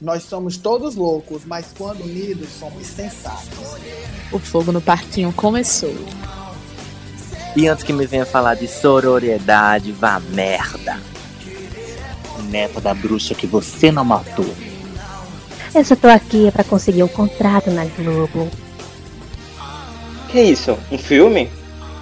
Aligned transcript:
Nós 0.00 0.24
somos 0.24 0.56
todos 0.56 0.96
loucos, 0.96 1.42
mas 1.44 1.66
quando 1.76 2.02
unidos 2.02 2.48
somos 2.58 2.86
sensatos. 2.86 3.76
O 4.32 4.38
fogo 4.38 4.72
no 4.72 4.80
parquinho 4.80 5.32
começou. 5.32 5.94
E 7.56 7.68
antes 7.68 7.84
que 7.84 7.92
me 7.92 8.04
venha 8.04 8.26
falar 8.26 8.54
de 8.56 8.66
sororidade, 8.66 9.92
vá 9.92 10.18
merda. 10.18 11.00
Neta 12.50 12.80
da 12.80 12.92
bruxa 12.92 13.34
que 13.34 13.46
você 13.46 13.92
não 13.92 14.04
matou. 14.04 14.52
Eu 15.74 15.84
só 15.84 15.96
tô 15.96 16.08
aqui 16.08 16.50
pra 16.50 16.64
conseguir 16.64 17.02
um 17.02 17.08
contrato 17.08 17.70
na 17.70 17.84
Globo. 17.84 18.50
Que 20.30 20.40
isso? 20.40 20.76
Um 20.90 20.98
filme? 20.98 21.50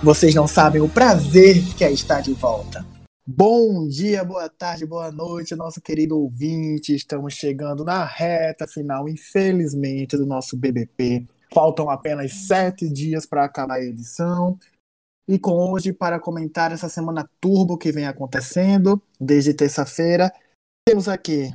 Vocês 0.02 0.34
não 0.34 0.46
sabem 0.46 0.80
o 0.80 0.88
prazer 0.88 1.62
que 1.76 1.84
é 1.84 1.92
estar 1.92 2.20
de 2.20 2.32
volta. 2.32 2.84
Bom 3.24 3.86
dia, 3.86 4.24
boa 4.24 4.48
tarde, 4.48 4.84
boa 4.84 5.12
noite, 5.12 5.54
nosso 5.54 5.80
querido 5.80 6.18
ouvinte. 6.18 6.92
Estamos 6.92 7.34
chegando 7.34 7.84
na 7.84 8.04
reta 8.04 8.66
final, 8.66 9.08
infelizmente, 9.08 10.16
do 10.16 10.26
nosso 10.26 10.56
BBP. 10.56 11.24
Faltam 11.54 11.88
apenas 11.88 12.32
sete 12.48 12.88
dias 12.88 13.24
para 13.24 13.44
acabar 13.44 13.76
a 13.76 13.84
edição. 13.84 14.58
E 15.28 15.38
com 15.38 15.70
hoje, 15.70 15.92
para 15.92 16.18
comentar 16.18 16.72
essa 16.72 16.88
semana 16.88 17.30
turbo 17.40 17.78
que 17.78 17.92
vem 17.92 18.08
acontecendo, 18.08 19.00
desde 19.20 19.54
terça-feira, 19.54 20.32
temos 20.84 21.06
aqui 21.06 21.54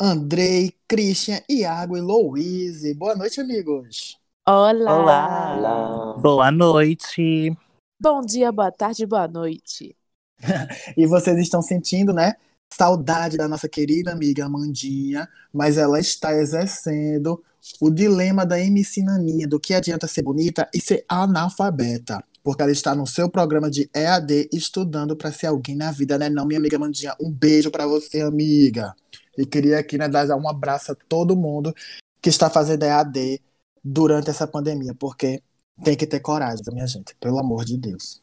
Andrei, 0.00 0.72
Christian, 0.88 1.42
Iago 1.50 1.98
e 1.98 2.00
Louise. 2.00 2.94
Boa 2.94 3.14
noite, 3.14 3.42
amigos. 3.42 4.18
Olá. 4.48 4.70
Olá. 4.70 5.54
Olá. 5.54 6.16
Boa 6.16 6.50
noite. 6.50 7.54
Bom 8.00 8.22
dia, 8.22 8.50
boa 8.50 8.72
tarde, 8.72 9.04
boa 9.04 9.28
noite. 9.28 9.97
E 10.96 11.06
vocês 11.06 11.38
estão 11.38 11.62
sentindo, 11.62 12.12
né? 12.12 12.34
Saudade 12.72 13.36
da 13.36 13.48
nossa 13.48 13.68
querida 13.68 14.12
amiga 14.12 14.44
Amandinha, 14.44 15.28
mas 15.52 15.78
ela 15.78 15.98
está 15.98 16.34
exercendo 16.34 17.42
o 17.80 17.90
dilema 17.90 18.46
da 18.46 18.60
MC 18.60 19.02
Naninha, 19.02 19.48
do 19.48 19.58
que 19.58 19.74
adianta 19.74 20.06
ser 20.06 20.22
bonita 20.22 20.68
e 20.74 20.80
ser 20.80 21.04
analfabeta. 21.08 22.22
Porque 22.42 22.62
ela 22.62 22.72
está 22.72 22.94
no 22.94 23.06
seu 23.06 23.28
programa 23.28 23.70
de 23.70 23.90
EAD 23.94 24.48
estudando 24.52 25.16
para 25.16 25.32
ser 25.32 25.48
alguém 25.48 25.76
na 25.76 25.90
vida, 25.90 26.18
né? 26.18 26.28
Não, 26.28 26.46
minha 26.46 26.58
amiga 26.58 26.76
Amandinha, 26.76 27.14
um 27.20 27.30
beijo 27.30 27.70
para 27.70 27.86
você, 27.86 28.20
amiga. 28.20 28.94
E 29.36 29.44
queria 29.44 29.78
aqui, 29.78 29.98
né, 29.98 30.08
dar 30.08 30.34
um 30.36 30.48
abraço 30.48 30.92
a 30.92 30.94
todo 30.94 31.36
mundo 31.36 31.74
que 32.20 32.28
está 32.28 32.48
fazendo 32.48 32.84
EAD 32.84 33.40
durante 33.84 34.30
essa 34.30 34.46
pandemia, 34.46 34.94
porque 34.94 35.42
tem 35.84 35.96
que 35.96 36.06
ter 36.06 36.20
coragem, 36.20 36.64
minha 36.72 36.86
gente, 36.86 37.14
pelo 37.16 37.38
amor 37.38 37.64
de 37.64 37.78
Deus. 37.78 38.20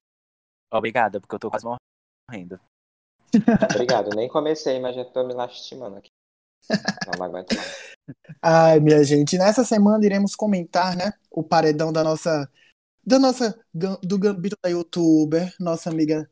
Obrigada, 0.71 1.21
porque 1.21 1.35
eu 1.35 1.39
tô 1.39 1.49
quase 1.49 1.63
morrendo. 1.63 1.79
Obrigado. 3.71 4.15
Nem 4.15 4.27
comecei, 4.27 4.79
mas 4.79 4.95
já 4.95 5.05
tô 5.05 5.25
me 5.25 5.33
lastimando 5.33 5.97
aqui. 5.97 6.09
Não, 7.05 7.19
não 7.19 7.25
aguento 7.25 7.55
mais. 7.55 7.95
Ai, 8.41 8.79
minha 8.79 9.03
gente, 9.03 9.37
nessa 9.37 9.63
semana 9.63 10.05
iremos 10.05 10.35
comentar, 10.35 10.95
né, 10.95 11.13
o 11.31 11.43
paredão 11.43 11.91
da 11.91 12.03
nossa 12.03 12.49
da 13.05 13.19
nossa 13.19 13.59
do 13.73 14.17
gambito 14.17 14.57
da 14.63 14.69
youtuber, 14.69 15.53
nossa 15.59 15.91
amiga 15.91 16.29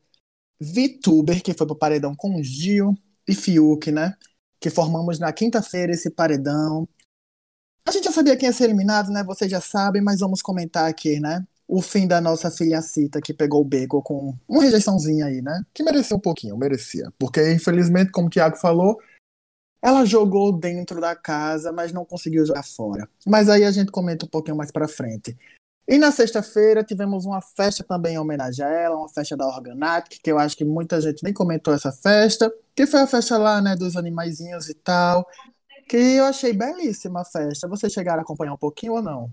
VTuber, 0.60 1.42
que 1.42 1.54
foi 1.54 1.66
pro 1.66 1.76
paredão 1.76 2.14
com 2.16 2.42
Gil 2.42 2.94
e 3.28 3.34
Fiuk, 3.34 3.92
né? 3.92 4.16
Que 4.58 4.70
formamos 4.70 5.18
na 5.18 5.32
quinta-feira 5.32 5.92
esse 5.92 6.10
paredão. 6.10 6.88
A 7.86 7.92
gente 7.92 8.04
já 8.04 8.12
sabia 8.12 8.36
quem 8.36 8.48
ia 8.48 8.52
ser 8.52 8.64
eliminado, 8.64 9.10
né? 9.10 9.22
Vocês 9.22 9.50
já 9.50 9.60
sabem, 9.60 10.02
mas 10.02 10.20
vamos 10.20 10.42
comentar 10.42 10.88
aqui, 10.88 11.20
né? 11.20 11.46
O 11.66 11.80
fim 11.80 12.06
da 12.06 12.20
nossa 12.20 12.50
filha 12.50 12.82
Cita, 12.82 13.20
que 13.20 13.32
pegou 13.32 13.62
o 13.62 13.64
beco 13.64 14.02
com 14.02 14.34
uma 14.46 14.62
rejeiçãozinha 14.62 15.26
aí, 15.26 15.40
né? 15.40 15.62
Que 15.72 15.82
merecia 15.82 16.16
um 16.16 16.20
pouquinho, 16.20 16.56
merecia. 16.56 17.10
Porque, 17.18 17.52
infelizmente, 17.52 18.10
como 18.10 18.26
o 18.26 18.30
Thiago 18.30 18.56
falou, 18.56 18.98
ela 19.82 20.04
jogou 20.04 20.52
dentro 20.52 21.00
da 21.00 21.14
casa, 21.14 21.72
mas 21.72 21.92
não 21.92 22.04
conseguiu 22.04 22.44
jogar 22.46 22.64
fora. 22.64 23.08
Mas 23.26 23.48
aí 23.48 23.64
a 23.64 23.70
gente 23.70 23.90
comenta 23.90 24.24
um 24.24 24.28
pouquinho 24.28 24.56
mais 24.56 24.70
pra 24.70 24.88
frente. 24.88 25.36
E 25.86 25.98
na 25.98 26.10
sexta-feira 26.10 26.82
tivemos 26.82 27.26
uma 27.26 27.42
festa 27.42 27.84
também 27.84 28.14
em 28.14 28.18
homenagem 28.18 28.64
a 28.64 28.68
ela, 28.68 28.96
uma 28.96 29.08
festa 29.08 29.36
da 29.36 29.46
Organatic, 29.46 30.22
que 30.22 30.32
eu 30.32 30.38
acho 30.38 30.56
que 30.56 30.64
muita 30.64 30.98
gente 31.00 31.22
nem 31.22 31.34
comentou 31.34 31.74
essa 31.74 31.92
festa, 31.92 32.50
que 32.74 32.86
foi 32.86 33.00
a 33.00 33.06
festa 33.06 33.36
lá, 33.36 33.60
né, 33.60 33.76
dos 33.76 33.94
animaizinhos 33.94 34.70
e 34.70 34.74
tal, 34.74 35.28
que 35.86 35.96
eu 35.96 36.24
achei 36.24 36.54
belíssima 36.54 37.20
a 37.20 37.24
festa. 37.24 37.68
Vocês 37.68 37.92
chegaram 37.92 38.20
a 38.20 38.22
acompanhar 38.22 38.54
um 38.54 38.58
pouquinho 38.58 38.94
ou 38.94 39.02
não? 39.02 39.30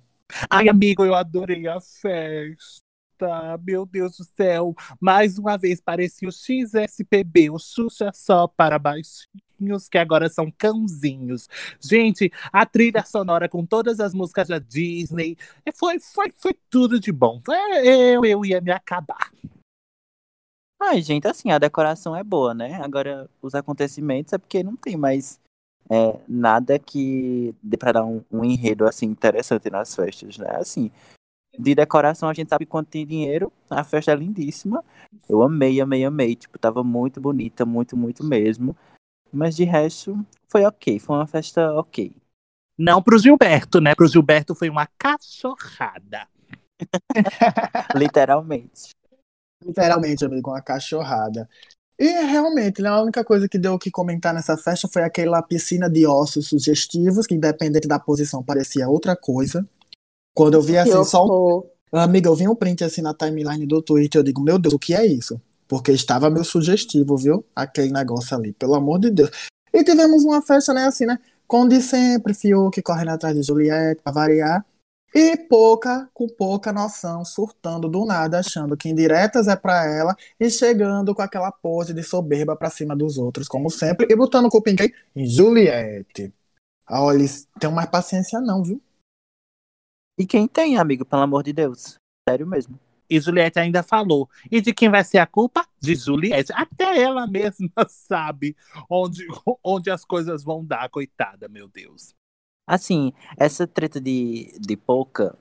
Ai, 0.49 0.69
amigo, 0.69 1.05
eu 1.05 1.15
adorei 1.15 1.67
a 1.67 1.79
festa. 1.79 2.81
Meu 3.63 3.85
Deus 3.85 4.17
do 4.17 4.23
céu. 4.23 4.75
Mais 4.99 5.37
uma 5.37 5.57
vez 5.57 5.79
parecia 5.79 6.27
o 6.27 6.31
XSPB, 6.31 7.49
o 7.51 7.59
Xuxa 7.59 8.11
só 8.13 8.47
para 8.47 8.79
baixinhos, 8.79 9.87
que 9.89 9.97
agora 9.97 10.27
são 10.27 10.51
cãozinhos. 10.57 11.47
Gente, 11.79 12.31
a 12.51 12.65
trilha 12.65 13.03
sonora 13.05 13.47
com 13.47 13.65
todas 13.65 13.99
as 13.99 14.13
músicas 14.13 14.47
da 14.47 14.57
Disney 14.57 15.37
eh, 15.65 15.71
foi, 15.71 15.99
foi, 15.99 16.33
foi 16.35 16.55
tudo 16.69 16.99
de 16.99 17.11
bom. 17.11 17.41
É, 17.49 18.15
Eu, 18.15 18.25
eu 18.25 18.45
ia 18.45 18.59
me 18.59 18.71
acabar. 18.71 19.31
Ai, 20.83 20.99
gente, 21.03 21.27
assim, 21.27 21.51
a 21.51 21.59
decoração 21.59 22.15
é 22.15 22.23
boa, 22.23 22.55
né? 22.55 22.81
Agora, 22.81 23.29
os 23.39 23.53
acontecimentos 23.53 24.33
é 24.33 24.37
porque 24.39 24.63
não 24.63 24.75
tem 24.75 24.97
mais 24.97 25.39
é, 25.91 26.17
nada 26.25 26.79
que 26.79 27.53
dê 27.61 27.75
pra 27.75 27.91
dar 27.91 28.05
um, 28.05 28.23
um 28.31 28.45
enredo, 28.45 28.87
assim, 28.87 29.07
interessante 29.07 29.69
nas 29.69 29.93
festas, 29.93 30.37
né? 30.37 30.47
Assim, 30.55 30.89
de 31.59 31.75
decoração 31.75 32.29
a 32.29 32.33
gente 32.33 32.47
sabe 32.47 32.65
quanto 32.65 32.87
tem 32.87 33.05
dinheiro, 33.05 33.51
a 33.69 33.83
festa 33.83 34.13
é 34.13 34.15
lindíssima. 34.15 34.85
Eu 35.27 35.43
amei, 35.43 35.81
amei, 35.81 36.05
amei. 36.05 36.33
Tipo, 36.33 36.57
tava 36.57 36.81
muito 36.81 37.19
bonita, 37.19 37.65
muito, 37.65 37.97
muito 37.97 38.23
mesmo. 38.23 38.73
Mas 39.33 39.57
de 39.57 39.65
resto, 39.65 40.25
foi 40.47 40.63
ok. 40.63 40.97
Foi 40.97 41.17
uma 41.17 41.27
festa 41.27 41.73
ok. 41.73 42.15
Não 42.77 43.03
pro 43.03 43.19
Gilberto, 43.19 43.81
né? 43.81 43.93
Pro 43.93 44.07
Gilberto 44.07 44.55
foi 44.55 44.69
uma 44.69 44.87
cachorrada. 44.97 46.25
Literalmente. 47.95 48.91
Literalmente, 49.63 50.23
amigo, 50.23 50.51
uma 50.51 50.61
cachorrada. 50.61 51.49
E 52.01 52.07
realmente, 52.25 52.81
né, 52.81 52.89
a 52.89 52.99
única 52.99 53.23
coisa 53.23 53.47
que 53.47 53.59
deu 53.59 53.75
o 53.75 53.77
que 53.77 53.91
comentar 53.91 54.33
nessa 54.33 54.57
festa 54.57 54.87
foi 54.87 55.03
aquela 55.03 55.39
piscina 55.39 55.87
de 55.87 56.03
ossos 56.07 56.47
sugestivos, 56.47 57.27
que 57.27 57.35
independente 57.35 57.87
da 57.87 57.99
posição 57.99 58.41
parecia 58.41 58.89
outra 58.89 59.15
coisa. 59.15 59.63
Quando 60.33 60.55
eu 60.55 60.63
vi 60.63 60.79
assim, 60.79 61.03
só 61.03 61.23
um 61.23 61.29
horror. 61.29 61.65
Amiga, 61.91 62.27
eu 62.27 62.33
vi 62.33 62.47
um 62.47 62.55
print 62.55 62.83
assim 62.83 63.03
na 63.03 63.13
timeline 63.13 63.67
do 63.67 63.83
Twitter, 63.83 64.17
eu 64.17 64.23
digo, 64.23 64.41
meu 64.41 64.57
Deus, 64.57 64.73
o 64.73 64.79
que 64.79 64.95
é 64.95 65.05
isso? 65.05 65.39
Porque 65.67 65.91
estava 65.91 66.27
meio 66.27 66.43
sugestivo, 66.43 67.15
viu? 67.15 67.45
Aquele 67.55 67.91
negócio 67.91 68.35
ali, 68.35 68.51
pelo 68.53 68.73
amor 68.73 68.97
de 68.97 69.11
Deus. 69.11 69.29
E 69.71 69.83
tivemos 69.83 70.23
uma 70.23 70.41
festa, 70.41 70.73
né, 70.73 70.85
assim, 70.85 71.05
né? 71.05 71.19
Com 71.45 71.67
de 71.67 71.83
sempre, 71.83 72.33
Fiuk 72.33 72.81
correndo 72.81 73.09
atrás 73.09 73.35
de 73.35 73.43
Juliette, 73.43 74.01
pra 74.03 74.11
variar. 74.11 74.65
E 75.13 75.35
pouca, 75.35 76.09
com 76.13 76.27
pouca 76.27 76.71
noção, 76.71 77.25
surtando 77.25 77.89
do 77.89 78.05
nada, 78.05 78.39
achando 78.39 78.77
que 78.77 78.87
indiretas 78.87 79.47
é 79.49 79.55
pra 79.57 79.85
ela 79.85 80.15
e 80.39 80.49
chegando 80.49 81.13
com 81.13 81.21
aquela 81.21 81.51
pose 81.51 81.93
de 81.93 82.01
soberba 82.01 82.55
pra 82.55 82.69
cima 82.69 82.95
dos 82.95 83.17
outros, 83.17 83.47
como 83.47 83.69
sempre, 83.69 84.07
e 84.09 84.15
botando 84.15 84.49
culpa 84.49 84.69
em 84.69 84.75
quem? 84.77 84.93
Em 85.13 85.25
Juliette. 85.25 86.33
Ah, 86.87 87.03
Olha, 87.03 87.25
tem 87.59 87.71
mais 87.71 87.89
paciência 87.89 88.39
não, 88.39 88.63
viu? 88.63 88.81
E 90.17 90.25
quem 90.25 90.47
tem, 90.47 90.77
amigo, 90.77 91.03
pelo 91.03 91.23
amor 91.23 91.43
de 91.43 91.51
Deus? 91.51 91.95
Sério 92.27 92.47
mesmo. 92.47 92.79
E 93.09 93.19
Juliette 93.19 93.59
ainda 93.59 93.83
falou. 93.83 94.29
E 94.49 94.61
de 94.61 94.73
quem 94.73 94.89
vai 94.89 95.03
ser 95.03 95.17
a 95.17 95.27
culpa? 95.27 95.67
De 95.81 95.93
Juliette. 95.95 96.53
Até 96.53 97.01
ela 97.01 97.27
mesma 97.27 97.69
sabe 97.89 98.55
onde, 98.89 99.27
onde 99.61 99.91
as 99.91 100.05
coisas 100.05 100.41
vão 100.41 100.63
dar, 100.63 100.89
coitada, 100.89 101.49
meu 101.49 101.67
Deus. 101.67 102.13
Assim, 102.67 103.13
essa 103.37 103.67
treta 103.67 103.99
de, 103.99 104.57
de 104.59 104.77
Pouca, 104.77 105.37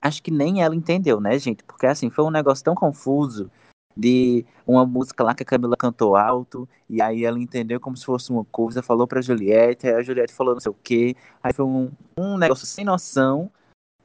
acho 0.00 0.22
que 0.22 0.30
nem 0.30 0.62
ela 0.62 0.74
entendeu, 0.74 1.20
né, 1.20 1.38
gente? 1.38 1.62
Porque 1.64 1.86
assim, 1.86 2.10
foi 2.10 2.24
um 2.24 2.30
negócio 2.30 2.64
tão 2.64 2.74
confuso 2.74 3.50
de 3.96 4.46
uma 4.66 4.86
música 4.86 5.22
lá 5.22 5.34
que 5.34 5.42
a 5.42 5.46
Camila 5.46 5.76
cantou 5.76 6.16
alto, 6.16 6.68
e 6.88 7.02
aí 7.02 7.24
ela 7.24 7.38
entendeu 7.38 7.78
como 7.80 7.96
se 7.96 8.04
fosse 8.04 8.30
uma 8.30 8.44
coisa, 8.44 8.82
falou 8.82 9.06
pra 9.06 9.20
Juliette, 9.20 9.86
aí 9.86 9.94
a 9.94 10.02
Juliette 10.02 10.32
falou 10.32 10.54
não 10.54 10.60
sei 10.60 10.70
o 10.70 10.76
quê, 10.82 11.16
aí 11.42 11.52
foi 11.52 11.64
um, 11.64 11.90
um 12.16 12.38
negócio 12.38 12.66
sem 12.66 12.84
noção. 12.84 13.50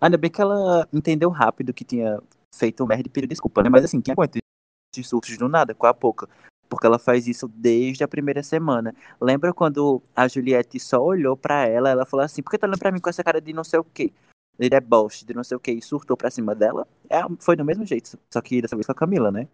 Ainda 0.02 0.18
bem 0.18 0.30
que 0.30 0.42
ela 0.42 0.88
entendeu 0.92 1.30
rápido 1.30 1.74
que 1.74 1.86
tinha 1.86 2.22
feito 2.54 2.86
merda 2.86 3.08
e 3.08 3.10
pediu 3.10 3.30
desculpa, 3.30 3.64
né? 3.64 3.70
Mas 3.70 3.86
assim, 3.86 4.02
quem 4.02 4.12
aguenta 4.12 4.40
esses 4.94 5.08
surtos 5.08 5.38
do 5.38 5.48
nada 5.48 5.74
com 5.74 5.86
a 5.86 5.94
Pouca? 5.94 6.28
Porque 6.70 6.86
ela 6.88 7.00
faz 7.00 7.28
isso 7.28 7.48
desde 7.48 8.04
a 8.04 8.08
primeira 8.08 8.44
semana. 8.44 8.96
Lembra 9.22 9.54
quando 9.54 10.02
a 10.16 10.28
Juliette 10.28 10.80
só 10.80 11.02
olhou 11.04 11.38
pra 11.38 11.66
ela, 11.68 11.90
ela 11.90 12.06
falou 12.06 12.26
assim, 12.26 12.42
por 12.42 12.52
que 12.52 12.58
tá 12.58 12.68
olhando 12.68 12.80
pra 12.80 12.92
mim 12.92 13.00
com 13.00 13.10
essa 13.10 13.24
cara 13.24 13.40
de 13.42 13.54
não 13.54 13.64
sei 13.64 13.80
o 13.80 13.84
quê? 13.84 14.12
De 14.60 14.70
deboche, 14.70 15.26
de 15.26 15.34
não 15.34 15.44
sei 15.44 15.58
o 15.58 15.60
quê, 15.60 15.72
e 15.74 15.82
surtou 15.82 16.18
pra 16.18 16.32
cima 16.32 16.56
dela? 16.56 16.88
É, 17.10 17.22
foi 17.40 17.56
do 17.56 17.66
mesmo 17.66 17.86
jeito, 17.86 18.18
só 18.32 18.42
que 18.42 18.62
dessa 18.62 18.76
vez 18.76 18.86
com 18.86 18.92
a 18.94 18.96
Camila, 18.96 19.32
né? 19.32 19.48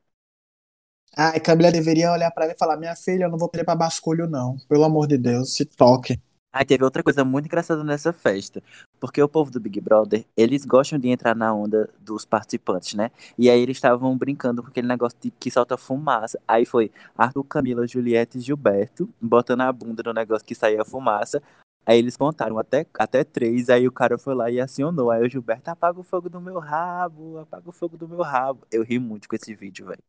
Ai, 1.18 1.40
Camila 1.40 1.72
deveria 1.72 2.12
olhar 2.12 2.32
pra 2.32 2.46
ela 2.46 2.54
e 2.54 2.58
falar: 2.58 2.78
Minha 2.78 2.96
filha, 2.96 3.26
eu 3.26 3.30
não 3.30 3.38
vou 3.38 3.50
pedir 3.50 3.64
pra 3.66 3.76
basculho, 3.76 4.28
não. 4.28 4.58
Pelo 4.68 4.84
amor 4.84 5.08
de 5.08 5.18
Deus, 5.18 5.54
se 5.54 5.66
toque. 5.66 6.20
Aí 6.54 6.66
teve 6.66 6.84
outra 6.84 7.02
coisa 7.02 7.24
muito 7.24 7.46
engraçada 7.46 7.84
nessa 7.84 8.12
festa, 8.12 8.62
porque 9.02 9.20
o 9.20 9.28
povo 9.28 9.50
do 9.50 9.60
Big 9.60 9.82
Brother, 9.82 10.24
eles 10.38 10.64
gostam 10.64 11.00
de 11.00 11.10
entrar 11.10 11.36
na 11.36 11.52
onda 11.52 11.90
dos 12.00 12.24
participantes, 12.24 12.94
né? 12.94 13.10
E 13.36 13.50
aí 13.50 13.60
eles 13.60 13.78
estavam 13.78 14.16
brincando 14.16 14.62
com 14.62 14.70
aquele 14.70 14.88
negócio 14.88 15.18
de 15.20 15.32
que 15.32 15.50
solta 15.50 15.76
fumaça. 15.76 16.40
Aí 16.48 16.68
foi 16.68 16.92
Arthur, 17.18 17.44
Camila, 17.46 17.88
Juliette 17.88 18.38
e 18.38 18.42
Gilberto 18.42 19.10
botando 19.20 19.62
a 19.62 19.74
bunda 19.74 20.04
no 20.06 20.14
negócio 20.14 20.46
que 20.46 20.54
saía 20.54 20.86
fumaça. 20.86 21.42
Aí 21.84 21.98
eles 21.98 22.16
contaram 22.16 22.60
até, 22.60 22.86
até 22.94 23.24
três, 23.24 23.72
aí 23.72 23.88
o 23.88 23.92
cara 23.92 24.20
foi 24.20 24.36
lá 24.36 24.52
e 24.52 24.62
acionou. 24.62 25.10
Aí 25.10 25.26
o 25.26 25.30
Gilberto, 25.30 25.72
apaga 25.72 26.00
o 26.00 26.04
fogo 26.04 26.30
do 26.30 26.40
meu 26.40 26.60
rabo, 26.60 27.40
apaga 27.40 27.68
o 27.68 27.72
fogo 27.72 27.98
do 27.98 28.08
meu 28.08 28.22
rabo. 28.22 28.68
Eu 28.72 28.84
ri 28.84 29.00
muito 29.00 29.28
com 29.28 29.36
esse 29.36 29.56
vídeo, 29.56 29.88
velho. 29.88 30.04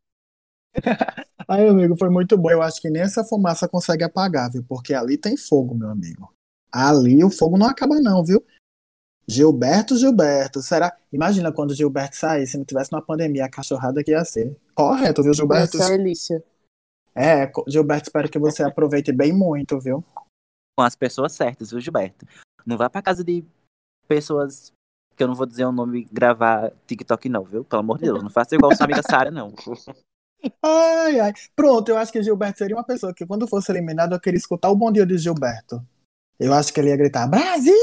Aí, 1.47 1.67
amigo, 1.67 1.97
foi 1.97 2.09
muito 2.09 2.37
bom. 2.37 2.51
Eu 2.51 2.61
acho 2.61 2.79
que 2.79 2.91
nem 2.91 3.01
essa 3.01 3.23
fumaça 3.23 3.67
consegue 3.67 4.03
apagar, 4.03 4.51
viu? 4.51 4.63
Porque 4.63 4.93
ali 4.93 5.17
tem 5.17 5.35
fogo, 5.35 5.75
meu 5.75 5.89
amigo. 5.89 6.33
Ali 6.71 7.23
o 7.23 7.29
fogo 7.29 7.57
não 7.57 7.67
acaba, 7.67 7.99
não, 7.99 8.23
viu? 8.23 8.43
Gilberto, 9.27 9.97
Gilberto, 9.97 10.61
será? 10.61 10.95
Imagina 11.11 11.51
quando 11.51 11.71
o 11.71 11.75
Gilberto 11.75 12.15
sair, 12.15 12.45
se 12.45 12.57
não 12.57 12.65
tivesse 12.65 12.93
uma 12.93 13.01
pandemia, 13.01 13.45
a 13.45 13.49
cachorrada 13.49 14.03
que 14.03 14.11
ia 14.11 14.23
ser. 14.25 14.55
Correto, 14.75 15.23
viu, 15.23 15.33
Gilberto? 15.33 15.77
Essa 15.77 15.93
é 15.93 15.97
delícia. 15.97 16.43
É, 17.15 17.51
Gilberto, 17.67 18.09
espero 18.09 18.29
que 18.29 18.39
você 18.39 18.63
aproveite 18.63 19.11
bem 19.11 19.31
muito, 19.31 19.79
viu? 19.79 20.03
Com 20.77 20.83
as 20.83 20.95
pessoas 20.95 21.31
certas, 21.31 21.71
viu, 21.71 21.79
Gilberto? 21.79 22.25
Não 22.65 22.77
vá 22.77 22.89
pra 22.89 23.01
casa 23.01 23.23
de 23.23 23.45
pessoas 24.07 24.73
que 25.15 25.23
eu 25.23 25.27
não 25.27 25.35
vou 25.35 25.45
dizer 25.45 25.65
o 25.65 25.71
nome 25.71 26.07
gravar 26.11 26.71
TikTok, 26.87 27.29
não, 27.29 27.43
viu? 27.43 27.63
Pelo 27.63 27.81
amor 27.81 27.97
de 27.97 28.05
Deus, 28.05 28.21
não 28.21 28.29
faça 28.29 28.55
igual 28.55 28.75
sua 28.75 28.85
amiga 28.85 29.03
Sara, 29.03 29.31
não. 29.31 29.53
Ai, 30.61 31.21
ai. 31.21 31.31
Pronto, 31.55 31.87
eu 31.87 31.97
acho 31.97 32.11
que 32.11 32.21
Gilberto 32.21 32.57
seria 32.57 32.75
uma 32.75 32.83
pessoa 32.83 33.13
que, 33.13 33.25
quando 33.25 33.47
fosse 33.47 33.71
eliminado, 33.71 34.13
eu 34.13 34.19
queria 34.19 34.37
escutar 34.37 34.69
o 34.69 34.75
bom 34.75 34.91
dia 34.91 35.05
de 35.05 35.17
Gilberto. 35.17 35.81
Eu 36.37 36.51
acho 36.53 36.73
que 36.73 36.81
ele 36.81 36.89
ia 36.89 36.97
gritar: 36.97 37.25
Brasil! 37.27 37.73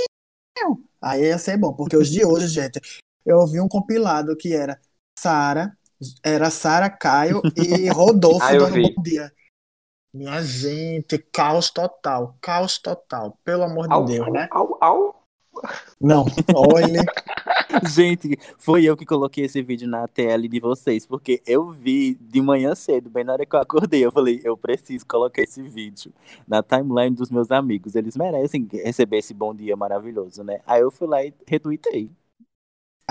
Aí 1.00 1.22
ia 1.24 1.38
ser 1.38 1.56
bom, 1.56 1.72
porque 1.74 1.96
os 1.96 2.10
de 2.10 2.24
hoje, 2.24 2.48
gente, 2.48 2.80
eu 3.24 3.38
ouvi 3.38 3.60
um 3.60 3.68
compilado 3.68 4.36
que 4.36 4.54
era 4.54 4.80
Sara, 5.18 5.76
era 6.24 6.50
Sara, 6.50 6.90
Caio 6.90 7.42
e 7.56 7.88
Rodolfo 7.92 8.46
Ah, 8.46 8.52
dando 8.54 8.74
vi. 8.74 8.82
bom 8.96 9.02
dia. 9.02 9.32
Minha 10.12 10.42
gente, 10.42 11.18
caos 11.18 11.70
total, 11.70 12.36
caos 12.40 12.78
total, 12.78 13.38
pelo 13.44 13.62
amor 13.62 13.86
de 13.86 13.94
Au, 13.94 14.04
Deus, 14.04 14.32
né? 14.32 14.48
au. 14.50 15.19
Não, 16.00 16.24
olha. 16.54 17.04
Gente, 17.88 18.38
foi 18.58 18.84
eu 18.84 18.96
que 18.96 19.06
coloquei 19.06 19.44
esse 19.44 19.62
vídeo 19.62 19.88
na 19.88 20.08
tela 20.08 20.48
de 20.48 20.60
vocês, 20.60 21.06
porque 21.06 21.40
eu 21.46 21.70
vi 21.70 22.14
de 22.14 22.40
manhã 22.40 22.74
cedo, 22.74 23.08
bem 23.08 23.24
na 23.24 23.32
hora 23.32 23.46
que 23.46 23.54
eu 23.54 23.60
acordei. 23.60 24.04
Eu 24.04 24.12
falei, 24.12 24.40
eu 24.42 24.56
preciso 24.56 25.06
colocar 25.06 25.42
esse 25.42 25.62
vídeo 25.62 26.12
na 26.46 26.62
timeline 26.62 27.14
dos 27.14 27.30
meus 27.30 27.50
amigos. 27.50 27.94
Eles 27.94 28.16
merecem 28.16 28.68
receber 28.72 29.18
esse 29.18 29.32
bom 29.32 29.54
dia 29.54 29.76
maravilhoso, 29.76 30.42
né? 30.42 30.60
Aí 30.66 30.80
eu 30.80 30.90
fui 30.90 31.06
lá 31.06 31.24
e 31.24 31.32
retuitei. 31.46 32.10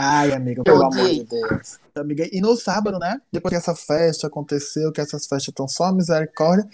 Ai, 0.01 0.31
amigo, 0.31 0.63
pelo 0.63 0.83
amor 0.83 1.09
de 1.09 1.25
Deus. 1.25 1.77
Amiga, 1.93 2.25
E 2.31 2.39
no 2.39 2.55
sábado, 2.55 2.97
né? 2.97 3.19
Depois 3.31 3.51
que 3.51 3.57
essa 3.57 3.75
festa 3.75 4.27
aconteceu, 4.27 4.93
que 4.93 5.01
essas 5.01 5.27
festas 5.27 5.49
estão 5.49 5.67
só 5.67 5.91
misericórdia, 5.91 6.65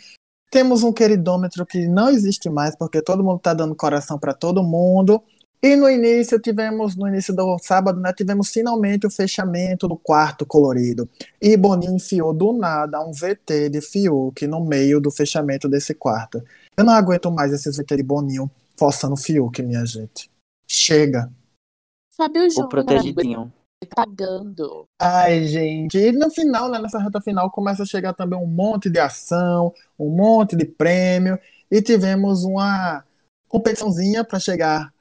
temos 0.51 0.83
um 0.83 0.93
queridômetro 0.93 1.65
que 1.65 1.87
não 1.87 2.09
existe 2.09 2.49
mais, 2.49 2.75
porque 2.75 3.01
todo 3.01 3.23
mundo 3.23 3.39
tá 3.39 3.53
dando 3.53 3.75
coração 3.75 4.19
para 4.19 4.33
todo 4.33 4.63
mundo. 4.63 5.23
E 5.61 5.75
no 5.75 5.89
início 5.89 6.39
tivemos, 6.39 6.95
no 6.95 7.07
início 7.07 7.35
do 7.35 7.57
sábado, 7.59 7.99
né? 7.99 8.13
Tivemos 8.13 8.49
finalmente 8.49 9.07
o 9.07 9.09
fechamento 9.09 9.87
do 9.87 9.97
quarto 9.97 10.45
colorido. 10.45 11.09
E 11.41 11.57
Boninho 11.57 11.95
enfiou 11.95 12.33
do 12.33 12.53
nada 12.53 13.03
um 13.03 13.11
VT 13.11 13.69
de 13.69 13.81
Fiuk 13.81 14.45
no 14.47 14.63
meio 14.63 15.01
do 15.01 15.09
fechamento 15.09 15.67
desse 15.67 15.93
quarto. 15.93 16.43
Eu 16.77 16.83
não 16.83 16.93
aguento 16.93 17.31
mais 17.31 17.51
esses 17.51 17.77
VT 17.77 17.97
de 17.97 18.03
Boninho 18.03 18.49
forçando 18.77 19.15
Fiuk, 19.15 19.61
minha 19.63 19.85
gente. 19.85 20.29
Chega. 20.67 21.31
Fábio 22.15 22.45
O 22.45 22.49
Júnior 22.49 22.69
protegidinho. 22.69 23.53
pagando. 23.93 24.87
Ai, 24.99 25.45
gente. 25.47 25.97
E 25.97 26.11
no 26.11 26.29
final, 26.31 26.69
né, 26.69 26.79
nessa 26.79 26.99
reta 26.99 27.21
final, 27.21 27.51
começa 27.51 27.83
a 27.83 27.85
chegar 27.85 28.13
também 28.13 28.39
um 28.39 28.47
monte 28.47 28.89
de 28.89 28.99
ação, 28.99 29.73
um 29.99 30.09
monte 30.09 30.55
de 30.55 30.65
prêmio. 30.65 31.37
E 31.69 31.81
tivemos 31.81 32.43
uma 32.43 33.03
competiçãozinha 33.47 34.23
para 34.23 34.39
chegar, 34.39 34.93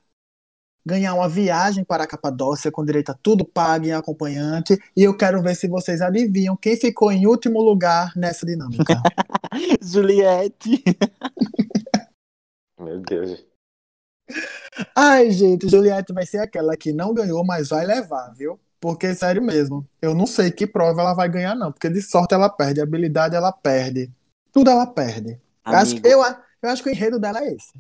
ganhar 0.84 1.14
uma 1.14 1.28
viagem 1.28 1.84
para 1.84 2.04
a 2.04 2.06
Capadócia 2.06 2.70
com 2.70 2.84
direito 2.84 3.10
a 3.10 3.14
tudo 3.14 3.44
pago 3.44 3.86
em 3.86 3.92
acompanhante. 3.92 4.78
E 4.96 5.02
eu 5.02 5.16
quero 5.16 5.42
ver 5.42 5.54
se 5.54 5.66
vocês 5.66 6.02
adivinham 6.02 6.56
quem 6.56 6.76
ficou 6.76 7.10
em 7.10 7.26
último 7.26 7.62
lugar 7.62 8.12
nessa 8.16 8.44
dinâmica. 8.44 9.00
Juliette. 9.82 10.82
Meu 12.78 13.00
Deus. 13.00 13.44
Ai, 14.94 15.30
gente, 15.30 15.68
Juliette 15.68 16.12
vai 16.12 16.26
ser 16.26 16.38
aquela 16.38 16.76
que 16.76 16.92
não 16.92 17.14
ganhou, 17.14 17.44
mas 17.44 17.68
vai 17.68 17.86
levar, 17.86 18.32
viu? 18.34 18.58
Porque, 18.80 19.14
sério 19.14 19.42
mesmo, 19.42 19.86
eu 20.02 20.14
não 20.14 20.26
sei 20.26 20.50
que 20.50 20.66
prova 20.66 21.00
ela 21.00 21.14
vai 21.14 21.28
ganhar, 21.28 21.54
não. 21.54 21.72
Porque 21.72 21.88
de 21.88 22.02
sorte 22.02 22.34
ela 22.34 22.50
perde, 22.50 22.80
habilidade 22.80 23.34
ela 23.34 23.50
perde. 23.50 24.10
Tudo 24.52 24.70
ela 24.70 24.86
perde. 24.86 25.40
Eu 25.66 25.72
acho, 25.72 25.92
Amigo, 25.92 26.06
eu, 26.06 26.20
eu 26.62 26.68
acho 26.68 26.82
que 26.82 26.90
o 26.90 26.92
enredo 26.92 27.18
dela 27.18 27.40
é 27.40 27.54
esse. 27.54 27.72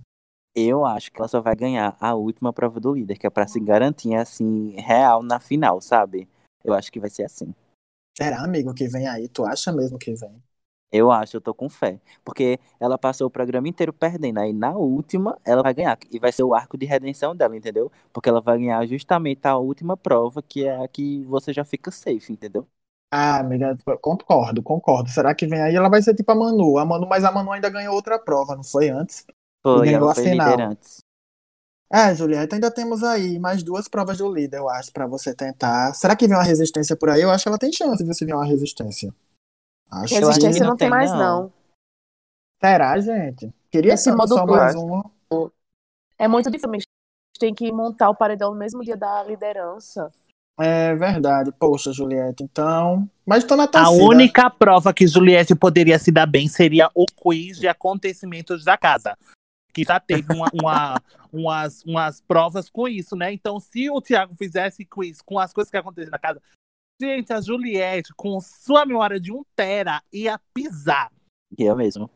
Eu 0.54 0.84
acho 0.84 1.10
que 1.12 1.18
ela 1.20 1.28
só 1.28 1.40
vai 1.40 1.54
ganhar 1.56 1.96
a 2.00 2.14
última 2.14 2.52
prova 2.52 2.80
do 2.80 2.94
líder, 2.94 3.16
que 3.18 3.26
é 3.26 3.30
pra 3.30 3.46
se 3.46 3.60
garantir, 3.60 4.14
assim, 4.14 4.70
real 4.80 5.22
na 5.22 5.40
final, 5.40 5.80
sabe? 5.80 6.28
Eu 6.64 6.74
acho 6.74 6.90
que 6.92 7.00
vai 7.00 7.10
ser 7.10 7.24
assim. 7.24 7.54
Será, 8.16 8.42
amigo, 8.44 8.74
que 8.74 8.88
vem 8.88 9.06
aí? 9.08 9.28
Tu 9.28 9.44
acha 9.44 9.72
mesmo 9.72 9.98
que 9.98 10.14
vem? 10.14 10.42
Eu 10.92 11.10
acho, 11.10 11.36
eu 11.36 11.40
tô 11.40 11.52
com 11.52 11.68
fé. 11.68 12.00
Porque 12.24 12.58
ela 12.78 12.96
passou 12.96 13.26
o 13.26 13.30
programa 13.30 13.68
inteiro 13.68 13.92
perdendo. 13.92 14.38
Aí 14.38 14.52
na 14.52 14.76
última, 14.76 15.38
ela 15.44 15.62
vai 15.62 15.74
ganhar. 15.74 15.98
E 16.10 16.18
vai 16.20 16.30
ser 16.32 16.44
o 16.44 16.54
arco 16.54 16.78
de 16.78 16.86
redenção 16.86 17.34
dela, 17.34 17.56
entendeu? 17.56 17.90
Porque 18.12 18.28
ela 18.28 18.40
vai 18.40 18.58
ganhar 18.58 18.86
justamente 18.86 19.44
a 19.46 19.56
última 19.56 19.96
prova, 19.96 20.40
que 20.42 20.64
é 20.66 20.76
a 20.84 20.86
que 20.88 21.24
você 21.24 21.52
já 21.52 21.64
fica 21.64 21.90
safe, 21.90 22.32
entendeu? 22.32 22.66
Ah, 23.10 23.38
amiga, 23.38 23.76
concordo, 24.02 24.62
concordo. 24.62 25.08
Será 25.08 25.34
que 25.34 25.46
vem 25.46 25.60
aí? 25.62 25.74
Ela 25.76 25.88
vai 25.88 26.02
ser 26.02 26.14
tipo 26.14 26.30
a 26.32 26.34
Manu. 26.34 26.78
A 26.78 26.84
Manu, 26.84 27.06
mas 27.06 27.24
a 27.24 27.30
Manu 27.30 27.52
ainda 27.52 27.70
ganhou 27.70 27.94
outra 27.94 28.18
prova, 28.18 28.56
não 28.56 28.64
foi 28.64 28.88
antes? 28.90 29.24
Foi, 29.64 29.88
ela 29.92 30.12
a 30.12 30.14
foi 30.14 30.24
final. 30.24 30.50
líder 30.50 30.62
antes. 30.62 30.98
É, 31.92 32.14
Julieta, 32.14 32.56
ainda 32.56 32.70
temos 32.70 33.02
aí 33.04 33.38
mais 33.38 33.62
duas 33.62 33.88
provas 33.88 34.18
do 34.18 34.32
líder, 34.32 34.58
eu 34.58 34.68
acho, 34.68 34.92
pra 34.92 35.06
você 35.06 35.34
tentar. 35.34 35.94
Será 35.94 36.16
que 36.16 36.26
vem 36.26 36.36
uma 36.36 36.42
resistência 36.42 36.96
por 36.96 37.08
aí? 37.08 37.22
Eu 37.22 37.30
acho 37.30 37.44
que 37.44 37.48
ela 37.48 37.58
tem 37.58 37.72
chance 37.72 38.02
de 38.02 38.14
se 38.14 38.24
vier 38.24 38.36
uma 38.36 38.44
resistência. 38.44 39.14
Acho 39.90 40.14
Resistência 40.14 40.62
não 40.64 40.70
não 40.70 40.76
tem 40.76 40.90
mais, 40.90 41.10
não. 41.12 41.18
não. 41.18 41.52
Será, 42.60 42.98
gente? 42.98 43.52
Queria 43.70 43.94
Esse 43.94 44.10
modo 44.10 44.34
só 44.34 44.46
mais 44.46 44.74
uma. 44.74 45.10
É 46.18 46.26
muito 46.26 46.50
difícil. 46.50 46.68
A 46.70 46.76
gente 46.76 46.86
tem 47.38 47.54
que 47.54 47.70
montar 47.70 48.10
o 48.10 48.14
paredão 48.14 48.52
no 48.52 48.58
mesmo 48.58 48.82
dia 48.82 48.96
da 48.96 49.22
liderança. 49.22 50.12
É 50.58 50.94
verdade. 50.94 51.52
Poxa, 51.52 51.92
Julieta, 51.92 52.42
então. 52.42 53.08
Mas 53.26 53.44
tô 53.44 53.56
na 53.56 53.64
A 53.64 53.68
torcida. 53.68 54.04
única 54.04 54.48
prova 54.50 54.92
que 54.94 55.06
Juliette 55.06 55.54
poderia 55.54 55.98
se 55.98 56.10
dar 56.10 56.26
bem 56.26 56.48
seria 56.48 56.88
o 56.94 57.04
quiz 57.06 57.58
de 57.58 57.68
acontecimentos 57.68 58.64
da 58.64 58.76
casa. 58.78 59.16
Que 59.74 59.82
já 59.84 59.98
teve 59.98 60.32
uma- 60.32 60.50
uma- 60.54 61.02
umas, 61.32 61.82
umas 61.84 62.20
provas 62.20 62.70
com 62.70 62.86
isso, 62.86 63.16
né? 63.16 63.32
Então, 63.32 63.58
se 63.58 63.90
o 63.90 64.00
Thiago 64.00 64.34
fizesse 64.36 64.84
quiz 64.84 65.20
com 65.20 65.38
as 65.38 65.52
coisas 65.52 65.70
que 65.70 65.76
acontecem 65.76 66.10
na 66.10 66.18
casa, 66.18 66.40
gente, 67.00 67.32
a 67.32 67.40
Juliette, 67.40 68.14
com 68.14 68.40
sua 68.40 68.86
memória 68.86 69.18
de 69.18 69.32
um 69.32 69.44
tera, 69.56 70.00
ia 70.12 70.40
pisar. 70.54 71.10
E 71.58 71.64
eu 71.64 71.74
mesmo. 71.76 72.08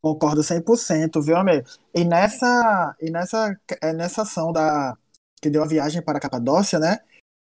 Concordo 0.00 0.42
100%, 0.42 1.20
viu, 1.20 1.36
amigo? 1.36 1.66
E 1.94 2.04
nessa, 2.04 2.96
e 3.00 3.10
nessa, 3.10 3.60
é, 3.82 3.92
nessa 3.92 4.22
ação 4.22 4.52
da, 4.52 4.96
que 5.42 5.50
deu 5.50 5.62
a 5.62 5.66
viagem 5.66 6.00
para 6.00 6.18
a 6.18 6.20
Capadócia, 6.20 6.78
né? 6.78 7.00